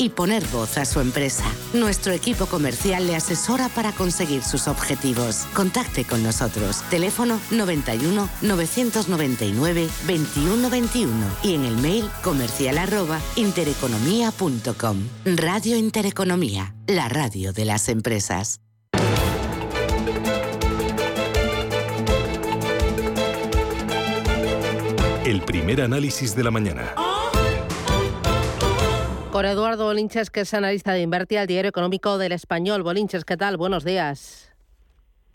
[0.09, 1.45] poner voz a su empresa.
[1.73, 5.45] Nuestro equipo comercial le asesora para conseguir sus objetivos.
[5.53, 6.81] Contacte con nosotros.
[6.89, 11.11] Teléfono 91 999 2121
[11.43, 12.71] y en el mail comercial
[13.35, 14.97] intereconomía.com.
[15.25, 18.61] Radio Intereconomía, la radio de las empresas.
[25.25, 26.93] El primer análisis de la mañana.
[29.31, 32.83] Con Eduardo Bolinches, que es analista de Invertir al Diario Económico del Español.
[32.83, 33.55] Bolinches, ¿qué tal?
[33.55, 34.53] Buenos días.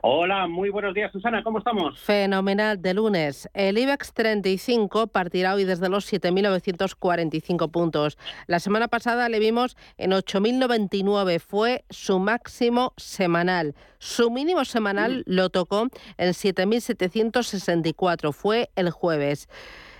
[0.02, 1.98] Hola, muy buenos días, Susana, ¿cómo estamos?
[1.98, 3.48] Fenomenal de lunes.
[3.54, 8.18] El IBEX 35 partirá hoy desde los 7.945 puntos.
[8.46, 13.74] La semana pasada le vimos en 8.099, fue su máximo semanal.
[13.98, 15.32] Su mínimo semanal mm.
[15.32, 19.48] lo tocó en 7.764, fue el jueves.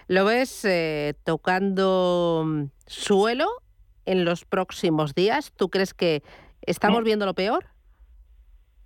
[0.07, 3.49] ¿Lo ves eh, tocando mm, suelo
[4.07, 5.53] en los próximos días?
[5.57, 6.23] ¿Tú crees que
[6.63, 7.67] estamos viendo lo peor?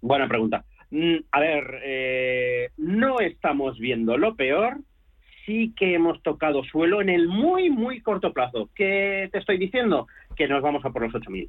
[0.01, 0.65] Buena pregunta.
[0.91, 4.79] Mm, a ver, eh, no estamos viendo lo peor,
[5.47, 8.71] sí que hemos tocado suelo en el muy, muy corto plazo.
[8.75, 10.09] ¿Qué te estoy diciendo?
[10.37, 11.49] Que nos vamos a por los 8.000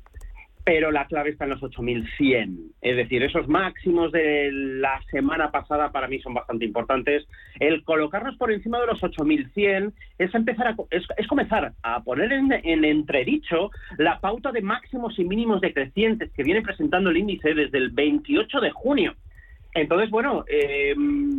[0.63, 2.73] pero la clave está en los 8.100.
[2.81, 7.25] Es decir, esos máximos de la semana pasada para mí son bastante importantes.
[7.59, 12.51] El colocarnos por encima de los 8.100 es empezar a, es, comenzar a poner en,
[12.85, 17.89] entredicho la pauta de máximos y mínimos decrecientes que viene presentando el índice desde el
[17.89, 19.15] 28 de junio.
[19.73, 20.93] Entonces, bueno, eh,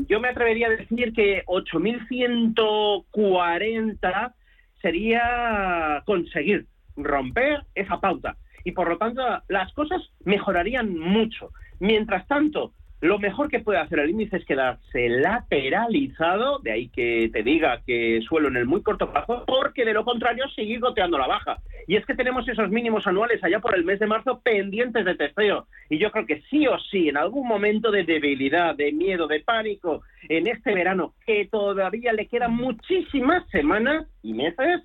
[0.08, 4.32] yo me atrevería a decir que 8.140
[4.80, 6.64] sería conseguir
[6.96, 11.50] romper esa pauta y por lo tanto las cosas mejorarían mucho.
[11.80, 17.28] Mientras tanto, lo mejor que puede hacer el índice es quedarse lateralizado, de ahí que
[17.32, 21.18] te diga que suelo en el muy corto plazo, porque de lo contrario seguir goteando
[21.18, 21.58] la baja.
[21.88, 25.16] Y es que tenemos esos mínimos anuales allá por el mes de marzo pendientes de
[25.16, 25.66] testeo.
[25.90, 29.40] Y yo creo que sí o sí, en algún momento de debilidad, de miedo, de
[29.40, 34.82] pánico, en este verano, que todavía le quedan muchísimas semanas y meses,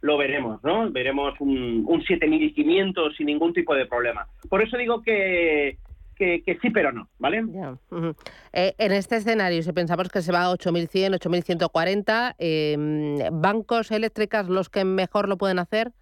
[0.00, 0.90] lo veremos, ¿no?
[0.90, 4.26] Veremos un, un 7.500 sin ningún tipo de problema.
[4.48, 5.78] Por eso digo que,
[6.16, 7.42] que, sí, pero no, ¿vale?
[8.52, 14.48] Eh, en este escenario, si pensamos que se va a 8.100, 8.140, eh, ¿bancos eléctricas
[14.48, 15.92] los que mejor lo pueden hacer?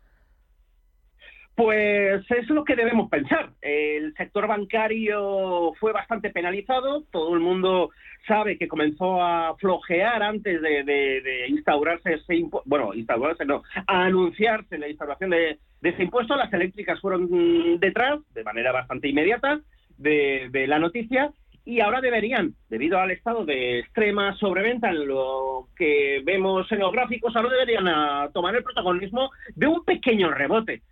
[1.58, 3.50] Pues es lo que debemos pensar.
[3.60, 7.02] El sector bancario fue bastante penalizado.
[7.10, 7.90] Todo el mundo
[8.28, 12.70] sabe que comenzó a flojear antes de, instaurarse ese impuesto.
[12.70, 16.36] Bueno, instaurarse no, a anunciarse la instauración de, ese impuesto.
[16.36, 19.60] Las eléctricas fueron detrás, de manera bastante inmediata,
[19.96, 21.32] de, la noticia.
[21.64, 26.92] Y ahora deberían, debido al estado de extrema sobreventa en lo que vemos en los
[26.92, 30.82] gráficos, ahora deberían tomar el protagonismo de un pequeño rebote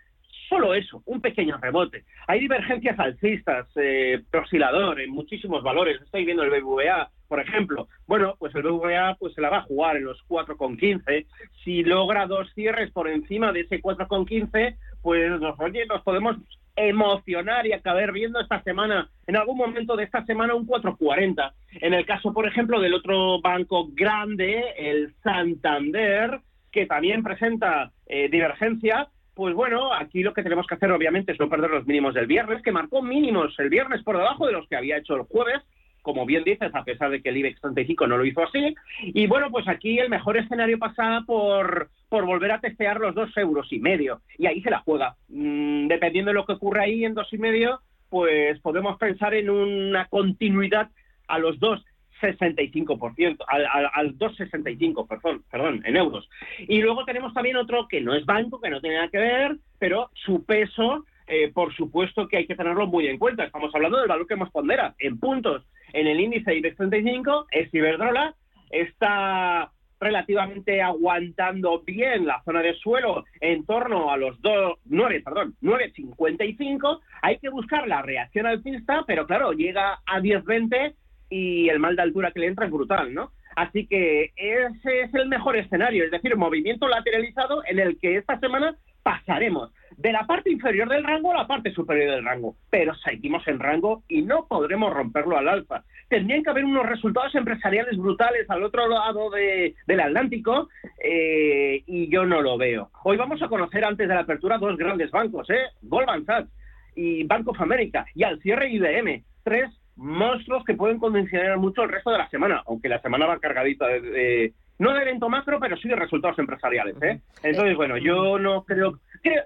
[0.49, 2.05] solo eso, un pequeño rebote.
[2.26, 6.01] Hay divergencias alcistas, eh, oscilador en muchísimos valores.
[6.03, 7.88] Estoy viendo el BBVA, por ejemplo.
[8.07, 11.26] Bueno, pues el BBVA pues se la va a jugar en los 4,15.
[11.64, 16.36] Si logra dos cierres por encima de ese 4,15, pues nos, oye, nos podemos
[16.76, 21.53] emocionar y acabar viendo esta semana, en algún momento de esta semana, un 4,40.
[21.80, 26.40] En el caso, por ejemplo, del otro banco grande, el Santander,
[26.70, 31.39] que también presenta eh, divergencia, pues bueno, aquí lo que tenemos que hacer obviamente es
[31.39, 34.66] no perder los mínimos del viernes, que marcó mínimos el viernes por debajo de los
[34.66, 35.61] que había hecho el jueves,
[36.01, 38.74] como bien dices, a pesar de que el IBEX 35 no lo hizo así.
[39.03, 43.37] Y bueno, pues aquí el mejor escenario pasa por, por volver a testear los dos
[43.37, 44.22] euros y medio.
[44.39, 45.16] Y ahí se la juega.
[45.28, 49.51] Mm, dependiendo de lo que ocurra ahí en dos y medio, pues podemos pensar en
[49.51, 50.89] una continuidad
[51.28, 51.84] a los dos
[52.21, 56.29] 65%, al, al, al 2,65, perdón, perdón, en euros.
[56.59, 59.57] Y luego tenemos también otro que no es banco, que no tiene nada que ver,
[59.79, 63.45] pero su peso, eh, por supuesto que hay que tenerlo muy en cuenta.
[63.45, 67.73] Estamos hablando del valor que hemos pondera en puntos en el índice IBEX 35, es
[67.73, 68.35] Iberdrola,
[68.71, 75.55] está relativamente aguantando bien la zona de suelo en torno a los 2, 9, perdón,
[75.62, 77.01] 9.55.
[77.23, 80.95] Hay que buscar la reacción alcista, pero claro, llega a 10.20
[81.29, 83.33] y el mal de altura que le entra es brutal, ¿no?
[83.57, 88.39] Así que ese es el mejor escenario, es decir, movimiento lateralizado en el que esta
[88.39, 92.95] semana pasaremos de la parte inferior del rango a la parte superior del rango, pero
[92.97, 95.85] seguimos en rango y no podremos romperlo al alfa.
[96.09, 100.68] Tendrían que haber unos resultados empresariales brutales al otro lado del Atlántico
[101.03, 102.91] eh, y yo no lo veo.
[103.05, 105.64] Hoy vamos a conocer antes de la apertura dos grandes bancos, ¿eh?
[105.83, 106.51] Goldman Sachs
[106.95, 111.88] y Bank of America, y al cierre IBM, tres monstruos que pueden condicionar mucho el
[111.88, 115.76] resto de la semana, aunque la semana va cargadita de, no de evento macro, pero
[115.76, 116.97] sí de resultados empresariales.
[117.03, 117.20] ¿eh?
[117.42, 119.01] Entonces, bueno, yo no creo,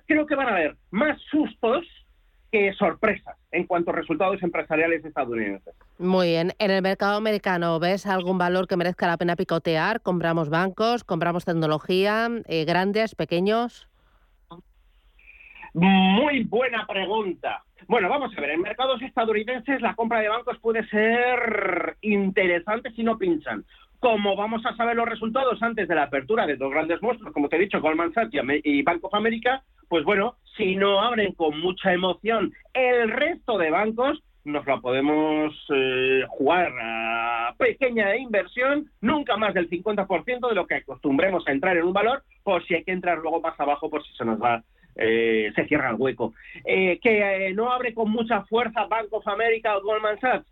[0.06, 1.86] creo, que van a haber más sustos
[2.50, 5.72] que sorpresas en cuanto a resultados empresariales estadounidenses.
[5.98, 6.52] Muy bien.
[6.58, 10.00] En el mercado americano, ¿ves algún valor que merezca la pena picotear?
[10.00, 11.04] ¿Compramos bancos?
[11.04, 12.28] ¿Compramos tecnología?
[12.48, 13.14] Eh, ¿Grandes?
[13.14, 13.88] ¿Pequeños?
[15.74, 17.62] Muy buena pregunta.
[17.88, 23.02] Bueno, vamos a ver, en mercados estadounidenses la compra de bancos puede ser interesante si
[23.02, 23.64] no pinchan.
[23.98, 27.48] Como vamos a saber los resultados antes de la apertura de dos grandes monstruos, como
[27.48, 28.32] te he dicho, Goldman Sachs
[28.64, 33.70] y Bank of America, pues bueno, si no abren con mucha emoción el resto de
[33.70, 40.66] bancos, nos la podemos eh, jugar a pequeña inversión, nunca más del 50% de lo
[40.66, 43.90] que acostumbremos a entrar en un valor, por si hay que entrar luego más abajo,
[43.90, 44.62] por si se nos va,
[44.96, 46.34] eh, se cierra el hueco.
[46.64, 50.46] Eh, que no abre con mucha fuerza Bank of America o Goldman Sachs,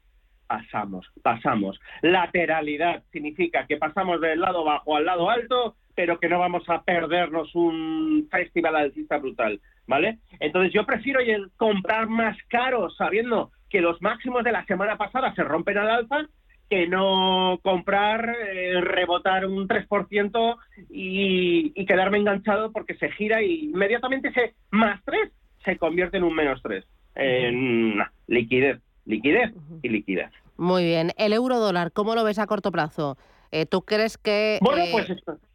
[0.49, 1.79] pasamos, pasamos.
[2.03, 6.83] Lateralidad significa que pasamos del lado bajo al lado alto, pero que no vamos a
[6.83, 10.19] perdernos un festival alcista brutal, ¿vale?
[10.41, 11.21] Entonces yo prefiero
[11.57, 16.27] comprar más caro sabiendo que los máximos de la semana pasada se rompen al alza
[16.69, 20.57] que no comprar, eh, rebotar un 3%
[20.91, 25.31] y, y quedarme enganchado porque se gira y inmediatamente ese más 3
[25.65, 26.85] se convierte en un menos 3.
[27.15, 29.53] En liquidez liquidez
[29.83, 30.31] y liquidez.
[30.57, 31.13] Muy bien.
[31.17, 33.17] El euro dólar, ¿cómo lo ves a corto plazo?
[33.51, 35.09] Eh, ¿Tú crees que eh, pues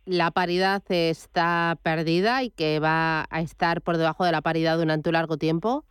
[0.05, 5.09] la paridad está perdida y que va a estar por debajo de la paridad durante
[5.09, 5.86] un largo tiempo?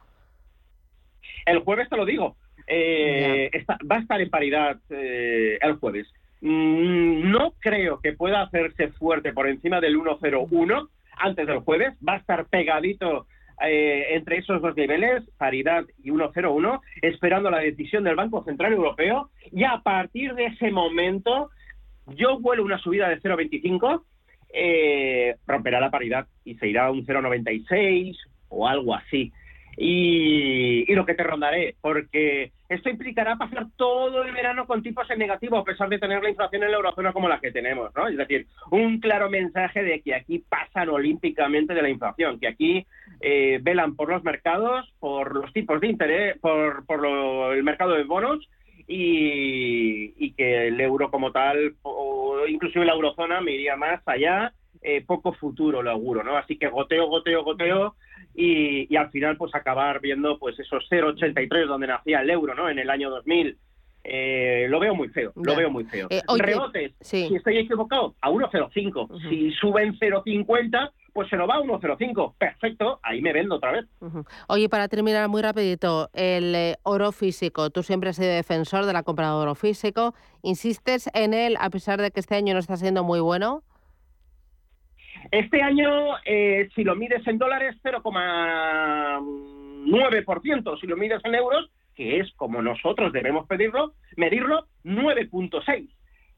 [1.47, 2.37] El jueves te lo digo.
[2.67, 3.51] Eh,
[3.91, 6.07] va a estar en paridad el jueves.
[6.41, 11.95] Mm, no creo que pueda hacerse fuerte por encima del 1,01 antes del jueves.
[12.07, 13.27] Va a estar pegadito
[13.65, 19.31] eh, entre esos dos niveles, paridad y 1,01, esperando la decisión del Banco Central Europeo
[19.53, 21.51] y a partir de ese momento
[22.09, 24.03] yo vuelo una subida de 0,25,
[24.53, 28.17] eh, romperá la paridad y se irá a un 0,96
[28.49, 29.33] o algo así
[29.77, 35.19] y, lo que te rondaré, porque esto implicará pasar todo el verano con tipos en
[35.19, 38.09] negativo, a pesar de tener la inflación en la eurozona como la que tenemos, ¿no?
[38.09, 42.87] Es decir, un claro mensaje de que aquí pasan olímpicamente de la inflación, que aquí
[43.21, 47.07] eh, velan por los mercados, por los tipos de interés, por, por
[47.57, 48.49] el mercado de bonos
[48.87, 54.53] y, y, que el euro como tal, o inclusive la eurozona, me iría más allá,
[54.83, 56.37] eh, poco futuro lo auguro, ¿no?
[56.37, 57.95] Así que goteo, goteo, goteo
[58.35, 62.69] y, al final pues acabar viendo pues esos 0,83 donde nacía el euro, ¿no?
[62.69, 63.57] En el año 2000.
[64.05, 66.09] Eh, lo veo muy feo, lo veo muy feo.
[66.11, 69.29] Eh, Rebotes, si estoy equivocado, a 1,05.
[69.29, 72.35] Si suben 0,50, pues se lo va a 1,05.
[72.37, 73.85] Perfecto, ahí me vendo otra vez.
[74.49, 77.71] Oye, para terminar muy rapidito, el eh, oro físico.
[77.71, 80.15] Tú siempre has sido defensor de la compra de oro físico.
[80.43, 83.63] ¿Insistes en él a pesar de que este año no está siendo muy bueno?
[85.31, 90.81] Este año, eh, si lo mides en dólares, 0,9%.
[90.81, 95.91] Si lo mides en euros, que es como nosotros debemos pedirlo, medirlo, 9.6%.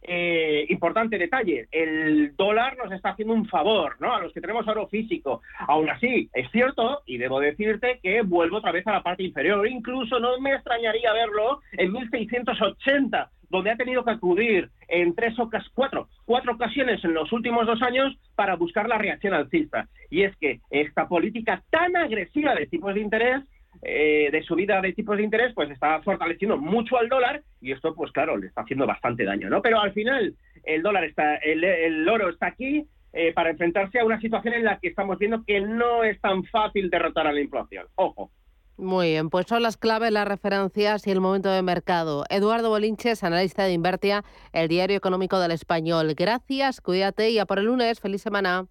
[0.06, 4.14] Eh, importante detalle, el dólar nos está haciendo un favor, ¿no?
[4.14, 5.40] A los que tenemos oro físico.
[5.66, 9.66] Aún así, es cierto, y debo decirte que vuelvo otra vez a la parte inferior.
[9.66, 15.48] Incluso no me extrañaría verlo en 1680, donde ha tenido que acudir en tres o
[15.74, 19.88] cuatro, cuatro ocasiones en los últimos dos años para buscar la reacción alcista.
[20.10, 23.42] Y es que esta política tan agresiva de tipos de interés
[23.82, 27.94] eh, de subida de tipos de interés, pues está fortaleciendo mucho al dólar y esto,
[27.94, 29.62] pues claro, le está haciendo bastante daño, ¿no?
[29.62, 30.34] Pero al final
[30.64, 34.78] el dólar está, el, oro está aquí eh, para enfrentarse a una situación en la
[34.78, 37.86] que estamos viendo que no es tan fácil derrotar a la inflación.
[37.96, 38.30] Ojo.
[38.76, 42.24] Muy bien, pues son las claves, las referencias y el momento de mercado.
[42.28, 46.14] Eduardo Bolinches, analista de Invertia, el diario económico del español.
[46.14, 48.00] Gracias, cuídate y a por el lunes.
[48.00, 48.66] Feliz semana.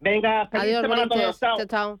[0.00, 1.38] Venga, feliz semana a todos.
[1.38, 1.66] chao.
[1.66, 2.00] chao.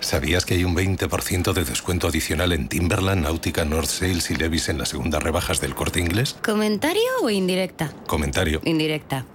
[0.00, 4.70] ¿Sabías que hay un 20% de descuento adicional en Timberland, Náutica, North Sales y Levis
[4.70, 6.36] en las segundas rebajas del corte inglés?
[6.42, 7.92] ¿Comentario o indirecta?
[8.06, 8.62] Comentario.
[8.64, 9.26] Indirecta.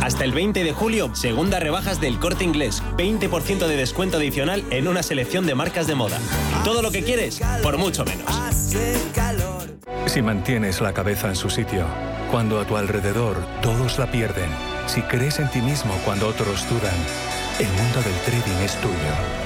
[0.00, 2.82] Hasta el 20 de julio, segunda rebajas del corte inglés.
[2.96, 6.18] 20% de descuento adicional en una selección de marcas de moda.
[6.64, 8.26] Todo lo que quieres, por mucho menos.
[10.06, 11.84] Si mantienes la cabeza en su sitio,
[12.30, 14.48] cuando a tu alrededor todos la pierden,
[14.86, 16.96] si crees en ti mismo cuando otros dudan,
[17.58, 19.45] el mundo del trading es tuyo.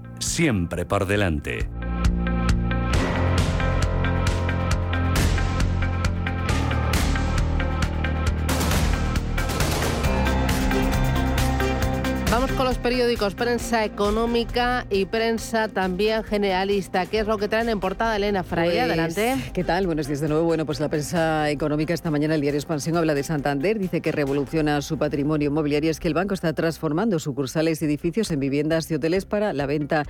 [0.21, 1.80] siempre por delante.
[12.51, 17.05] Vamos con los periódicos, prensa económica y prensa también generalista.
[17.05, 18.71] ¿Qué es lo que traen en portada Elena Fray?
[18.71, 19.35] Pues, Adelante.
[19.53, 19.85] ¿Qué tal?
[19.85, 20.43] Buenos días de nuevo.
[20.43, 24.11] Bueno, pues la prensa económica esta mañana, el diario Expansión habla de Santander, dice que
[24.11, 25.89] revoluciona su patrimonio inmobiliario.
[25.89, 29.65] Es que el banco está transformando sucursales y edificios en viviendas y hoteles para la
[29.65, 30.03] venta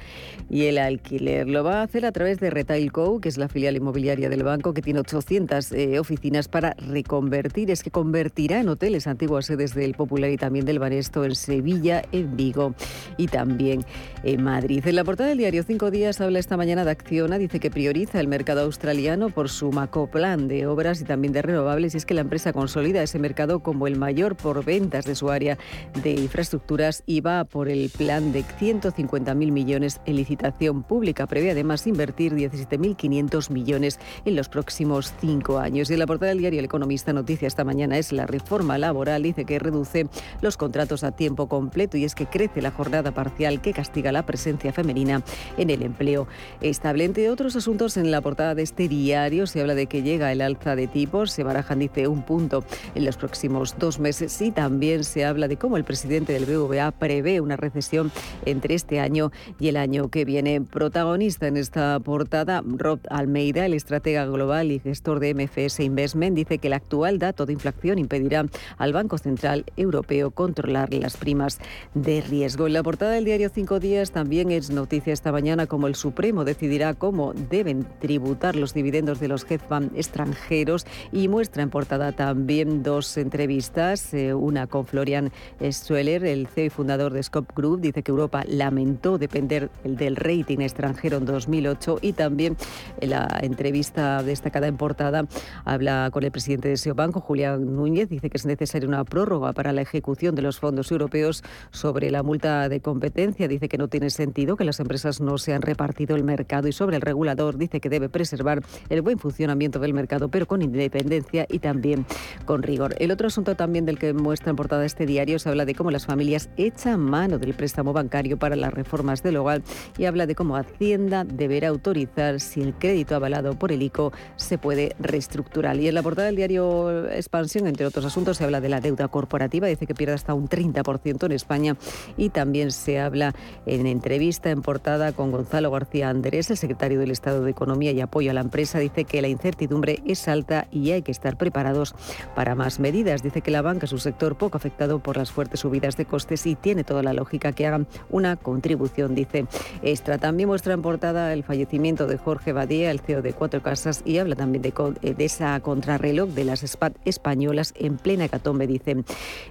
[0.50, 1.48] y el alquiler.
[1.48, 4.42] Lo va a hacer a través de Retail Co, que es la filial inmobiliaria del
[4.42, 7.70] banco, que tiene 800 eh, oficinas para reconvertir.
[7.70, 12.02] Es que convertirá en hoteles antiguas sedes del Popular y también del Banesto en Sevilla
[12.12, 12.74] en Vigo
[13.18, 13.86] y también
[14.24, 14.86] en Madrid.
[14.86, 18.20] En la portada del diario Cinco Días habla esta mañana de Acciona, dice que prioriza
[18.20, 22.14] el mercado australiano por su macoplan de obras y también de renovables y es que
[22.14, 25.58] la empresa consolida ese mercado como el mayor por ventas de su área
[26.04, 31.28] de infraestructuras y va por el plan de 150.000 millones en licitación pública.
[31.28, 35.90] Prevé además invertir 17.500 millones en los próximos cinco años.
[35.90, 39.24] Y en la portada del diario El Economista Noticia esta mañana es la reforma laboral,
[39.24, 40.08] dice que reduce
[40.42, 44.26] los contratos a tiempo completo y es que crece la jornada parcial que castiga la
[44.26, 45.24] presencia femenina
[45.58, 46.28] en el empleo
[46.62, 47.06] estable.
[47.06, 50.42] Entre otros asuntos, en la portada de este diario se habla de que llega el
[50.42, 52.64] alza de tipos, se barajan, dice, un punto
[52.96, 56.92] en los próximos dos meses y también se habla de cómo el presidente del BVA
[56.92, 58.12] prevé una recesión
[58.46, 60.62] entre este año y el año que viene.
[60.62, 66.58] Protagonista en esta portada, Rob Almeida, el estratega global y gestor de MFS Investment, dice
[66.58, 68.46] que el actual dato de inflación impedirá
[68.78, 71.60] al Banco Central Europeo controlar las primas
[71.94, 72.68] de riesgo.
[72.68, 76.44] En la portada del diario Cinco Días también es noticia esta mañana como el Supremo
[76.44, 79.62] decidirá cómo deben tributar los dividendos de los hedge
[79.96, 85.32] extranjeros y muestra en portada también dos entrevistas, eh, una con Florian
[85.62, 90.60] Schueller, el CEO y fundador de Scope Group, dice que Europa lamentó depender del rating
[90.60, 92.58] extranjero en 2008 y también
[93.00, 95.28] en la entrevista destacada en portada
[95.64, 99.54] habla con el presidente de SEO Banco, Julián Núñez, dice que es necesaria una prórroga
[99.54, 103.48] para la ejecución de los fondos europeos sobre la multa de competencia.
[103.48, 106.72] Dice que no tiene sentido que las empresas no se han repartido el mercado y
[106.72, 111.46] sobre el regulador dice que debe preservar el buen funcionamiento del mercado, pero con independencia
[111.50, 112.06] y también
[112.46, 112.96] con rigor.
[112.98, 115.92] El otro asunto también del que muestra en portada este diario se habla de cómo
[115.92, 119.62] las familias echan mano del préstamo bancario para las reformas del hogar
[119.98, 124.58] y habla de cómo Hacienda deberá autorizar si el crédito avalado por el ICO se
[124.58, 125.78] puede reestructurar.
[125.78, 129.08] Y en la portada del diario Expansión, entre otros asuntos, se habla de la deuda
[129.08, 129.68] corporativa.
[129.68, 131.76] Dice que pierde hasta un 30% en España
[132.18, 133.34] y también se habla
[133.66, 138.02] en entrevista en portada con Gonzalo García Andrés, el secretario del Estado de Economía y
[138.02, 141.96] Apoyo a la Empresa, dice que la incertidumbre es alta y hay que estar preparados
[142.36, 143.24] para más medidas.
[143.24, 146.46] Dice que la banca es un sector poco afectado por las fuertes subidas de costes
[146.46, 149.46] y tiene toda la lógica que hagan una contribución, dice
[149.82, 150.18] Extra.
[150.18, 154.18] También muestra en portada el fallecimiento de Jorge Badía, el CEO de Cuatro Casas, y
[154.18, 154.74] habla también de,
[155.16, 159.04] de esa contrarreloj de las SPAT españolas en plena hecatombe, dice,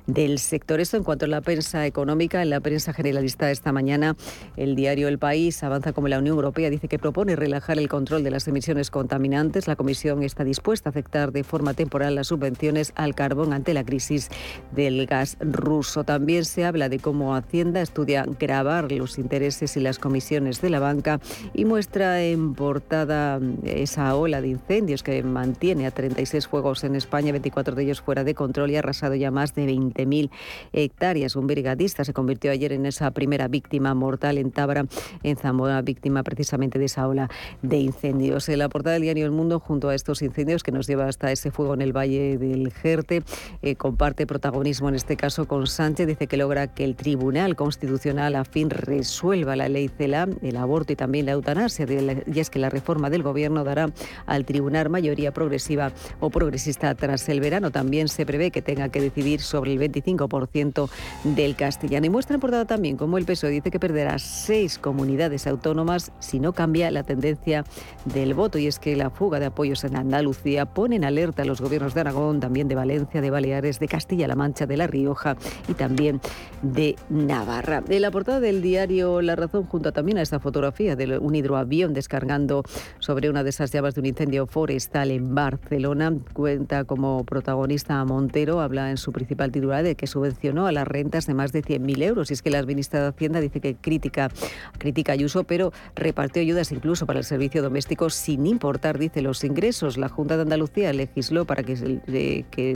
[0.06, 0.80] del sector.
[0.80, 2.42] Esto en cuanto a la prensa económica económica.
[2.42, 4.16] En la prensa generalista esta mañana,
[4.56, 8.22] el diario El País avanza como la Unión Europea dice que propone relajar el control
[8.22, 9.66] de las emisiones contaminantes.
[9.66, 13.84] La Comisión está dispuesta a aceptar de forma temporal las subvenciones al carbón ante la
[13.84, 14.28] crisis
[14.72, 16.04] del gas ruso.
[16.04, 20.80] También se habla de cómo Hacienda estudia grabar los intereses y las comisiones de la
[20.80, 21.20] banca
[21.54, 27.32] y muestra en portada esa ola de incendios que mantiene a 36 fuegos en España,
[27.32, 30.30] 24 de ellos fuera de control y ha arrasado ya más de 20.000
[30.72, 31.36] hectáreas.
[31.36, 34.84] Un brigadista se convirtió ayer en esa primera víctima mortal en Tábara,
[35.22, 37.30] en Zamora, víctima precisamente de esa ola
[37.62, 38.46] de incendios.
[38.50, 41.32] En la portada del diario El Mundo, junto a estos incendios que nos lleva hasta
[41.32, 43.22] ese fuego en el Valle del Jerte,
[43.62, 46.08] eh, comparte protagonismo en este caso con Sánchez.
[46.08, 50.92] Dice que logra que el Tribunal Constitucional a fin resuelva la ley CELA, el aborto
[50.92, 51.86] y también la eutanasia.
[52.26, 53.90] Y es que la reforma del Gobierno dará
[54.26, 57.70] al Tribunal mayoría progresiva o progresista tras el verano.
[57.70, 60.90] También se prevé que tenga que decidir sobre el 25%
[61.24, 62.09] del castellano.
[62.10, 66.52] Muestra en portada también cómo el PSOE dice que perderá seis comunidades autónomas si no
[66.52, 67.64] cambia la tendencia
[68.04, 68.58] del voto.
[68.58, 71.94] Y es que la fuga de apoyos en Andalucía pone en alerta a los gobiernos
[71.94, 75.36] de Aragón, también de Valencia, de Baleares, de Castilla-La Mancha, de La Rioja
[75.68, 76.20] y también
[76.62, 77.84] de Navarra.
[77.88, 81.94] En la portada del diario La Razón, junto también a esta fotografía de un hidroavión
[81.94, 82.64] descargando
[82.98, 88.04] sobre una de esas llamas de un incendio forestal en Barcelona, cuenta como protagonista a
[88.04, 91.62] Montero, habla en su principal titular de que subvencionó a las rentas de más de
[91.62, 92.30] 100.000 euros.
[92.30, 94.30] Y es que la ministra de Hacienda dice que critica,
[94.78, 99.96] critica Ayuso, pero repartió ayudas incluso para el servicio doméstico sin importar, dice, los ingresos.
[99.96, 101.76] La Junta de Andalucía legisló para que,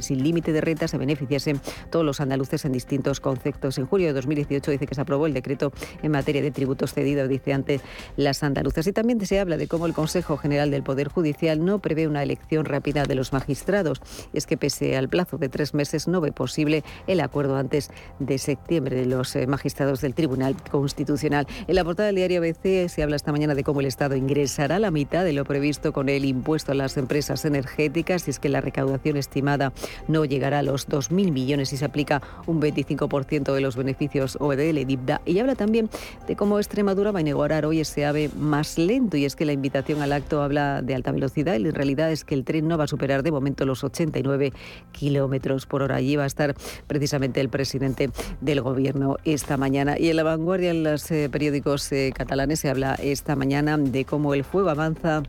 [0.00, 1.60] sin límite de renta se beneficiasen
[1.90, 3.78] todos los andaluces en distintos conceptos.
[3.78, 5.72] En julio de 2018 dice que se aprobó el decreto
[6.02, 7.80] en materia de tributos cedidos, dice, ante
[8.16, 8.86] las andaluzas.
[8.86, 12.22] Y también se habla de cómo el Consejo General del Poder Judicial no prevé una
[12.22, 14.00] elección rápida de los magistrados.
[14.32, 18.38] Es que pese al plazo de tres meses no ve posible el acuerdo antes de
[18.38, 21.46] septiembre los eh, magistrados del Tribunal Constitucional.
[21.66, 24.78] En la portada del diario ABC se habla esta mañana de cómo el Estado ingresará
[24.78, 28.48] la mitad de lo previsto con el impuesto a las empresas energéticas y es que
[28.48, 29.72] la recaudación estimada
[30.08, 34.86] no llegará a los 2.000 millones y se aplica un 25% de los beneficios OEDL
[34.86, 35.20] DIPDA.
[35.24, 35.90] Y habla también
[36.26, 39.52] de cómo Extremadura va a inaugurar hoy ese ave más lento y es que la
[39.52, 42.78] invitación al acto habla de alta velocidad y la realidad es que el tren no
[42.78, 44.52] va a superar de momento los 89
[44.92, 45.96] kilómetros por hora.
[45.96, 46.54] Allí va a estar
[46.86, 48.93] precisamente el presidente del gobierno
[49.24, 49.98] esta mañana.
[49.98, 54.04] Y en la vanguardia, en los eh, periódicos eh, catalanes, se habla esta mañana de
[54.04, 55.22] cómo el fuego avanza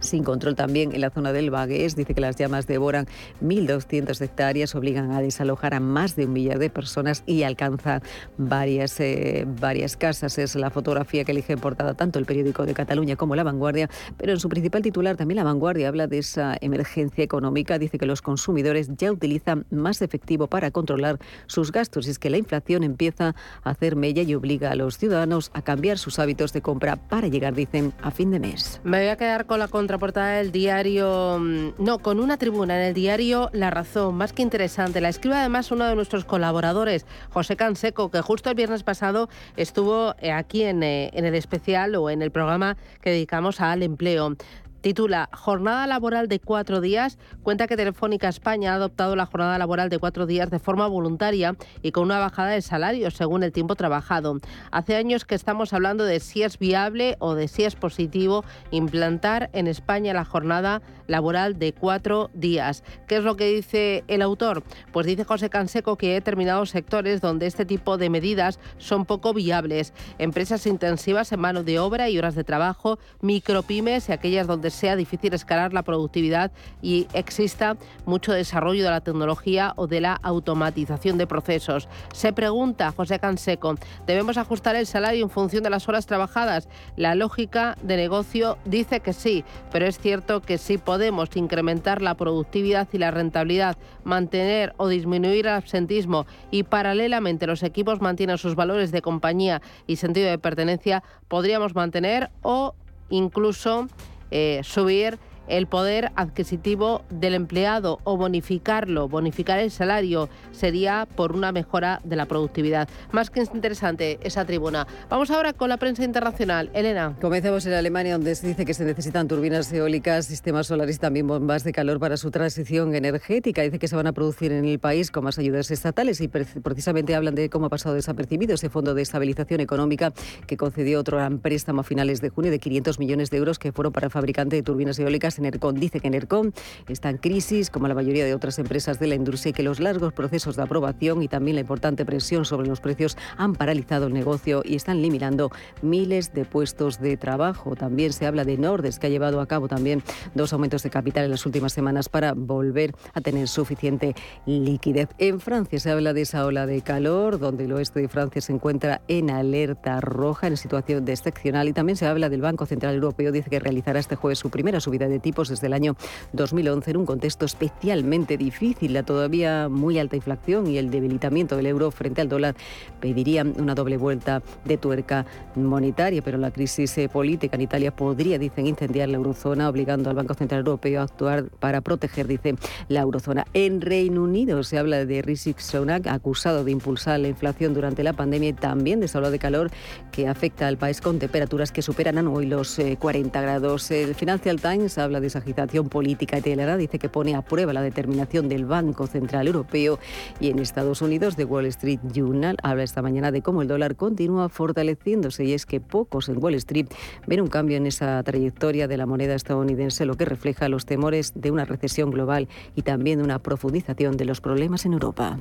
[0.00, 1.96] sin control también en la zona del Bagués.
[1.96, 3.06] Dice que las llamas devoran
[3.42, 8.02] 1.200 hectáreas, obligan a desalojar a más de un millar de personas y alcanzan
[8.36, 10.38] varias, eh, varias casas.
[10.38, 13.88] Es la fotografía que elige en portada tanto el periódico de Cataluña como La Vanguardia,
[14.16, 17.78] pero en su principal titular también La Vanguardia habla de esa emergencia económica.
[17.78, 22.30] Dice que los consumidores ya utilizan más efectivo para controlar sus gastos y es que
[22.30, 26.52] la inflación empieza a hacer mella y obliga a los ciudadanos a cambiar sus hábitos
[26.52, 28.80] de compra para llegar, dicen, a fin de mes.
[28.84, 32.86] Me voy a quedar con la contraportada del diario, mm, no, con una tribuna en
[32.86, 35.00] el diario La Razón, más que interesante.
[35.00, 40.14] La escribe además uno de nuestros colaboradores, José Canseco, que justo el viernes pasado estuvo
[40.20, 44.36] eh, aquí en, eh, en el especial o en el programa que dedicamos al empleo.
[44.80, 47.18] Titula Jornada laboral de cuatro días.
[47.42, 51.56] Cuenta que Telefónica España ha adoptado la jornada laboral de cuatro días de forma voluntaria
[51.82, 54.38] y con una bajada de salario según el tiempo trabajado.
[54.70, 59.50] Hace años que estamos hablando de si es viable o de si es positivo implantar
[59.52, 60.80] en España la jornada laboral
[61.10, 62.84] de cuatro días.
[63.08, 64.62] ¿Qué es lo que dice el autor?
[64.92, 69.34] Pues dice José Canseco que hay determinados sectores donde este tipo de medidas son poco
[69.34, 69.92] viables.
[70.18, 74.94] Empresas intensivas en mano de obra y horas de trabajo, micropymes y aquellas donde sea
[74.94, 81.18] difícil escalar la productividad y exista mucho desarrollo de la tecnología o de la automatización
[81.18, 81.88] de procesos.
[82.14, 83.74] Se pregunta José Canseco,
[84.06, 86.68] ¿debemos ajustar el salario en función de las horas trabajadas?
[86.96, 90.99] La lógica de negocio dice que sí, pero es cierto que sí podemos
[91.34, 98.00] incrementar la productividad y la rentabilidad, mantener o disminuir el absentismo y paralelamente los equipos
[98.00, 102.74] mantienen sus valores de compañía y sentido de pertenencia, podríamos mantener o
[103.08, 103.88] incluso
[104.30, 105.18] eh, subir
[105.50, 112.16] el poder adquisitivo del empleado o bonificarlo, bonificar el salario, sería por una mejora de
[112.16, 112.88] la productividad.
[113.12, 114.86] Más que interesante esa tribuna.
[115.08, 116.70] Vamos ahora con la prensa internacional.
[116.72, 117.16] Elena.
[117.20, 121.26] Comenzamos en Alemania, donde se dice que se necesitan turbinas eólicas, sistemas solares y también
[121.26, 123.62] bombas de calor para su transición energética.
[123.62, 127.14] Dice que se van a producir en el país con más ayudas estatales y precisamente
[127.14, 130.12] hablan de cómo ha pasado desapercibido ese fondo de estabilización económica
[130.46, 133.72] que concedió otro gran préstamo a finales de junio de 500 millones de euros que
[133.72, 135.74] fueron para el fabricante de turbinas eólicas Enercon.
[135.74, 136.52] Dice que Enercon
[136.88, 139.80] está en crisis, como la mayoría de otras empresas de la industria, y que los
[139.80, 144.12] largos procesos de aprobación y también la importante presión sobre los precios han paralizado el
[144.12, 145.50] negocio y están eliminando
[145.82, 147.76] miles de puestos de trabajo.
[147.76, 150.02] También se habla de Nordes, que ha llevado a cabo también
[150.34, 154.14] dos aumentos de capital en las últimas semanas para volver a tener suficiente
[154.46, 155.08] liquidez.
[155.18, 158.52] En Francia se habla de esa ola de calor, donde el oeste de Francia se
[158.52, 162.94] encuentra en alerta roja, en situación de excepcional, y también se habla del Banco Central
[162.94, 165.96] Europeo, dice que realizará este jueves su primera subida de tipo desde el año
[166.32, 168.92] 2011 en un contexto especialmente difícil.
[168.92, 172.56] La todavía muy alta inflación y el debilitamiento del euro frente al dólar
[173.00, 178.38] pedirían una doble vuelta de tuerca monetaria, pero la crisis eh, política en Italia podría,
[178.38, 182.56] dicen, incendiar la eurozona, obligando al Banco Central Europeo a actuar para proteger, dice,
[182.88, 183.46] la eurozona.
[183.54, 188.12] En Reino Unido se habla de Rishi Sunak, acusado de impulsar la inflación durante la
[188.12, 189.70] pandemia y también de ola de calor
[190.12, 193.90] que afecta al país con temperaturas que superan hoy los 40 eh, grados.
[193.90, 197.82] El Financial Times habla de esa agitación política itelera, dice que pone a prueba la
[197.82, 199.98] determinación del Banco Central Europeo
[200.38, 203.96] y en Estados Unidos The Wall Street Journal habla esta mañana de cómo el dólar
[203.96, 206.86] continúa fortaleciéndose y es que pocos en Wall Street
[207.26, 211.32] ven un cambio en esa trayectoria de la moneda estadounidense, lo que refleja los temores
[211.34, 215.38] de una recesión global y también de una profundización de los problemas en Europa.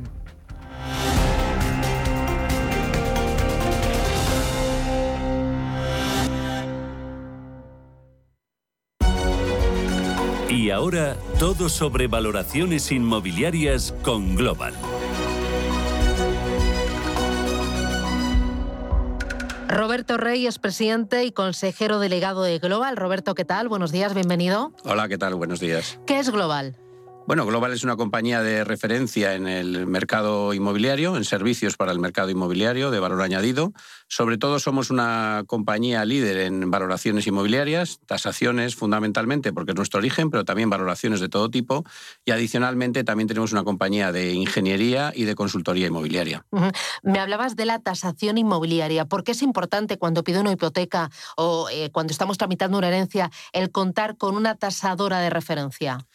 [10.50, 14.74] Y ahora todo sobre valoraciones inmobiliarias con Global.
[19.68, 22.98] Roberto Rey es presidente y consejero delegado de Global.
[22.98, 23.70] Roberto, ¿qué tal?
[23.70, 24.74] Buenos días, bienvenido.
[24.84, 25.36] Hola, ¿qué tal?
[25.36, 26.00] Buenos días.
[26.08, 26.76] ¿Qué es Global?
[27.28, 32.00] Bueno, Global es una compañía de referencia en el mercado inmobiliario, en servicios para el
[32.00, 33.72] mercado inmobiliario de valor añadido.
[34.08, 40.32] Sobre todo somos una compañía líder en valoraciones inmobiliarias, tasaciones fundamentalmente porque es nuestro origen,
[40.32, 41.84] pero también valoraciones de todo tipo.
[42.26, 46.48] Y adicionalmente también tenemos una compañía de ingeniería y de consultoría inmobiliaria.
[47.04, 49.06] Me hablabas de la tasación inmobiliaria.
[49.06, 53.30] ¿Por qué es importante cuando pido una hipoteca o eh, cuando estamos tramitando una herencia
[53.54, 56.08] el contar con una tasadora de referencia?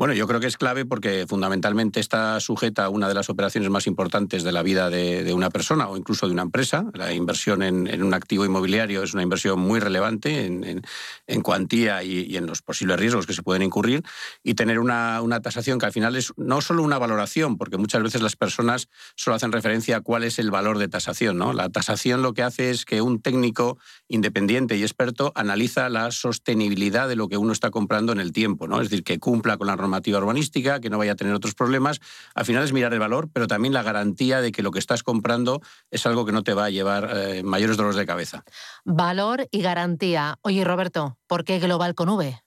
[0.00, 3.68] Bueno, yo creo que es clave porque fundamentalmente está sujeta a una de las operaciones
[3.68, 6.86] más importantes de la vida de, una persona o incluso de una empresa.
[6.94, 12.46] La inversión en, un activo inmobiliario es una inversión muy relevante en, cuantía y, en
[12.46, 14.02] los posibles riesgos que se pueden incurrir.
[14.42, 18.22] Y tener una, tasación que al final es no solo una valoración, porque muchas veces
[18.22, 21.36] las personas solo hacen referencia a cuál es el valor de tasación.
[21.36, 21.52] ¿no?
[21.52, 23.76] La tasación lo que hace es que un técnico
[24.08, 28.66] independiente y experto analiza la sostenibilidad de lo que uno está comprando en el tiempo.
[28.66, 28.80] ¿no?
[28.80, 32.00] Es decir, que cumpla con la normativa urbanística, que no vaya a tener otros problemas.
[32.34, 35.02] Al final es mirar el valor, pero también la garantía de que lo que estás
[35.02, 35.60] comprando
[35.90, 38.44] es algo que no te va a llevar eh, mayores dolores de cabeza.
[38.84, 40.38] Valor y garantía.
[40.42, 42.40] Oye, Roberto, ¿por qué Global con V?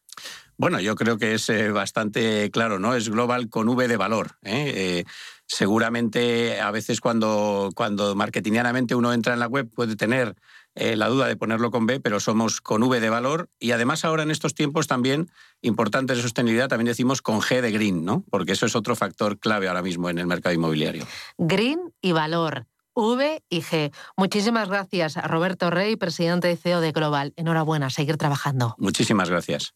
[0.57, 2.93] Bueno, yo creo que es eh, bastante claro, ¿no?
[2.93, 4.37] Es global con V de valor.
[4.43, 5.03] ¿eh?
[5.45, 10.35] seguramente a veces cuando, cuando marketingianamente uno entra en la web puede tener
[10.75, 14.05] eh, la duda de ponerlo con B, pero somos con V de valor y además
[14.05, 15.29] ahora en estos tiempos también
[15.61, 18.23] importantes de sostenibilidad, también decimos con G de green, ¿no?
[18.29, 21.05] Porque eso es otro factor clave ahora mismo en el mercado inmobiliario.
[21.37, 22.65] Green y valor.
[22.95, 23.91] V y G.
[24.17, 27.33] Muchísimas gracias a Roberto Rey, presidente de CEO de Global.
[27.35, 28.75] Enhorabuena, seguir trabajando.
[28.77, 29.73] Muchísimas gracias.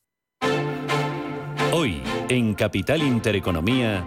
[1.72, 4.06] Hoy, en Capital Intereconomía.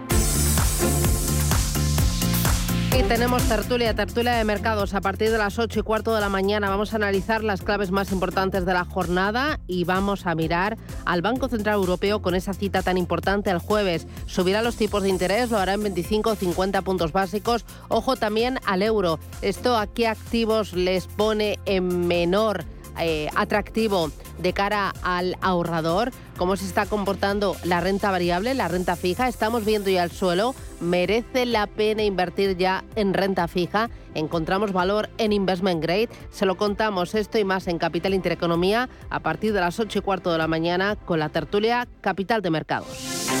[2.97, 4.93] Y tenemos tertulia, tertulia de mercados.
[4.93, 7.89] A partir de las 8 y cuarto de la mañana vamos a analizar las claves
[7.89, 12.53] más importantes de la jornada y vamos a mirar al Banco Central Europeo con esa
[12.53, 14.07] cita tan importante el jueves.
[14.25, 17.65] Subirá los tipos de interés, lo hará en 25 o 50 puntos básicos.
[17.87, 19.19] Ojo también al euro.
[19.41, 22.65] ¿Esto a qué activos les pone en menor
[22.99, 24.11] eh, atractivo
[24.41, 29.27] de cara al ahorrador, cómo se está comportando la renta variable, la renta fija.
[29.27, 30.55] Estamos viendo ya el suelo.
[30.79, 33.89] Merece la pena invertir ya en renta fija.
[34.15, 36.09] Encontramos valor en investment grade.
[36.31, 40.01] Se lo contamos esto y más en Capital Intereconomía a partir de las 8 y
[40.01, 43.40] cuarto de la mañana con la tertulia Capital de Mercados.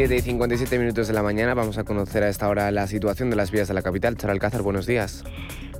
[0.00, 3.28] 7 y 57 minutos de la mañana vamos a conocer a esta hora la situación
[3.28, 4.16] de las vías de la capital.
[4.16, 5.24] Charo Alcázar, buenos días.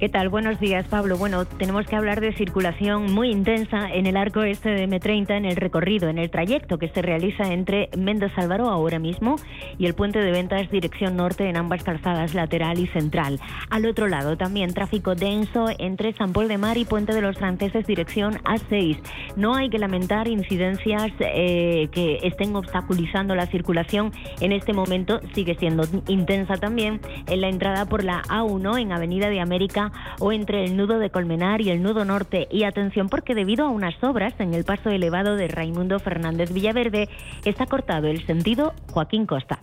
[0.01, 0.31] ¿Qué tal?
[0.31, 1.19] Buenos días, Pablo.
[1.19, 5.45] Bueno, tenemos que hablar de circulación muy intensa en el arco este de M30, en
[5.45, 9.37] el recorrido, en el trayecto que se realiza entre Méndez Álvaro ahora mismo
[9.77, 13.39] y el puente de ventas dirección norte en ambas calzadas lateral y central.
[13.69, 17.37] Al otro lado también tráfico denso entre San Paul de Mar y Puente de los
[17.37, 18.97] Franceses dirección A6.
[19.37, 24.13] No hay que lamentar incidencias eh, que estén obstaculizando la circulación.
[24.41, 29.29] En este momento sigue siendo intensa también en la entrada por la A1 en Avenida
[29.29, 32.49] de América o entre el nudo de Colmenar y el nudo norte.
[32.51, 37.09] Y atención porque debido a unas obras en el paso elevado de Raimundo Fernández Villaverde
[37.45, 39.59] está cortado el sentido Joaquín Costa.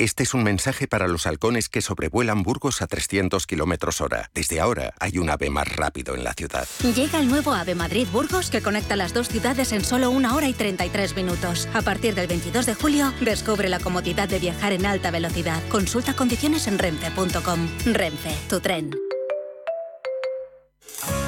[0.00, 4.30] Este es un mensaje para los halcones que sobrevuelan Burgos a 300 kilómetros hora.
[4.32, 6.66] Desde ahora hay un ave más rápido en la ciudad.
[6.96, 10.54] Llega el nuevo AVE Madrid-Burgos que conecta las dos ciudades en solo una hora y
[10.54, 11.68] 33 minutos.
[11.74, 15.62] A partir del 22 de julio, descubre la comodidad de viajar en alta velocidad.
[15.68, 17.68] Consulta condiciones en renfe.com.
[17.84, 18.92] Renfe, tu tren.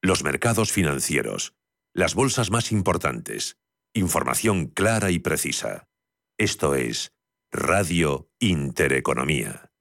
[0.03, 1.55] Los mercados financieros,
[1.95, 3.57] las bolsas más importantes,
[3.95, 5.87] información clara y precisa.
[6.37, 7.11] Esto es
[7.51, 9.72] Radio Intereconomía.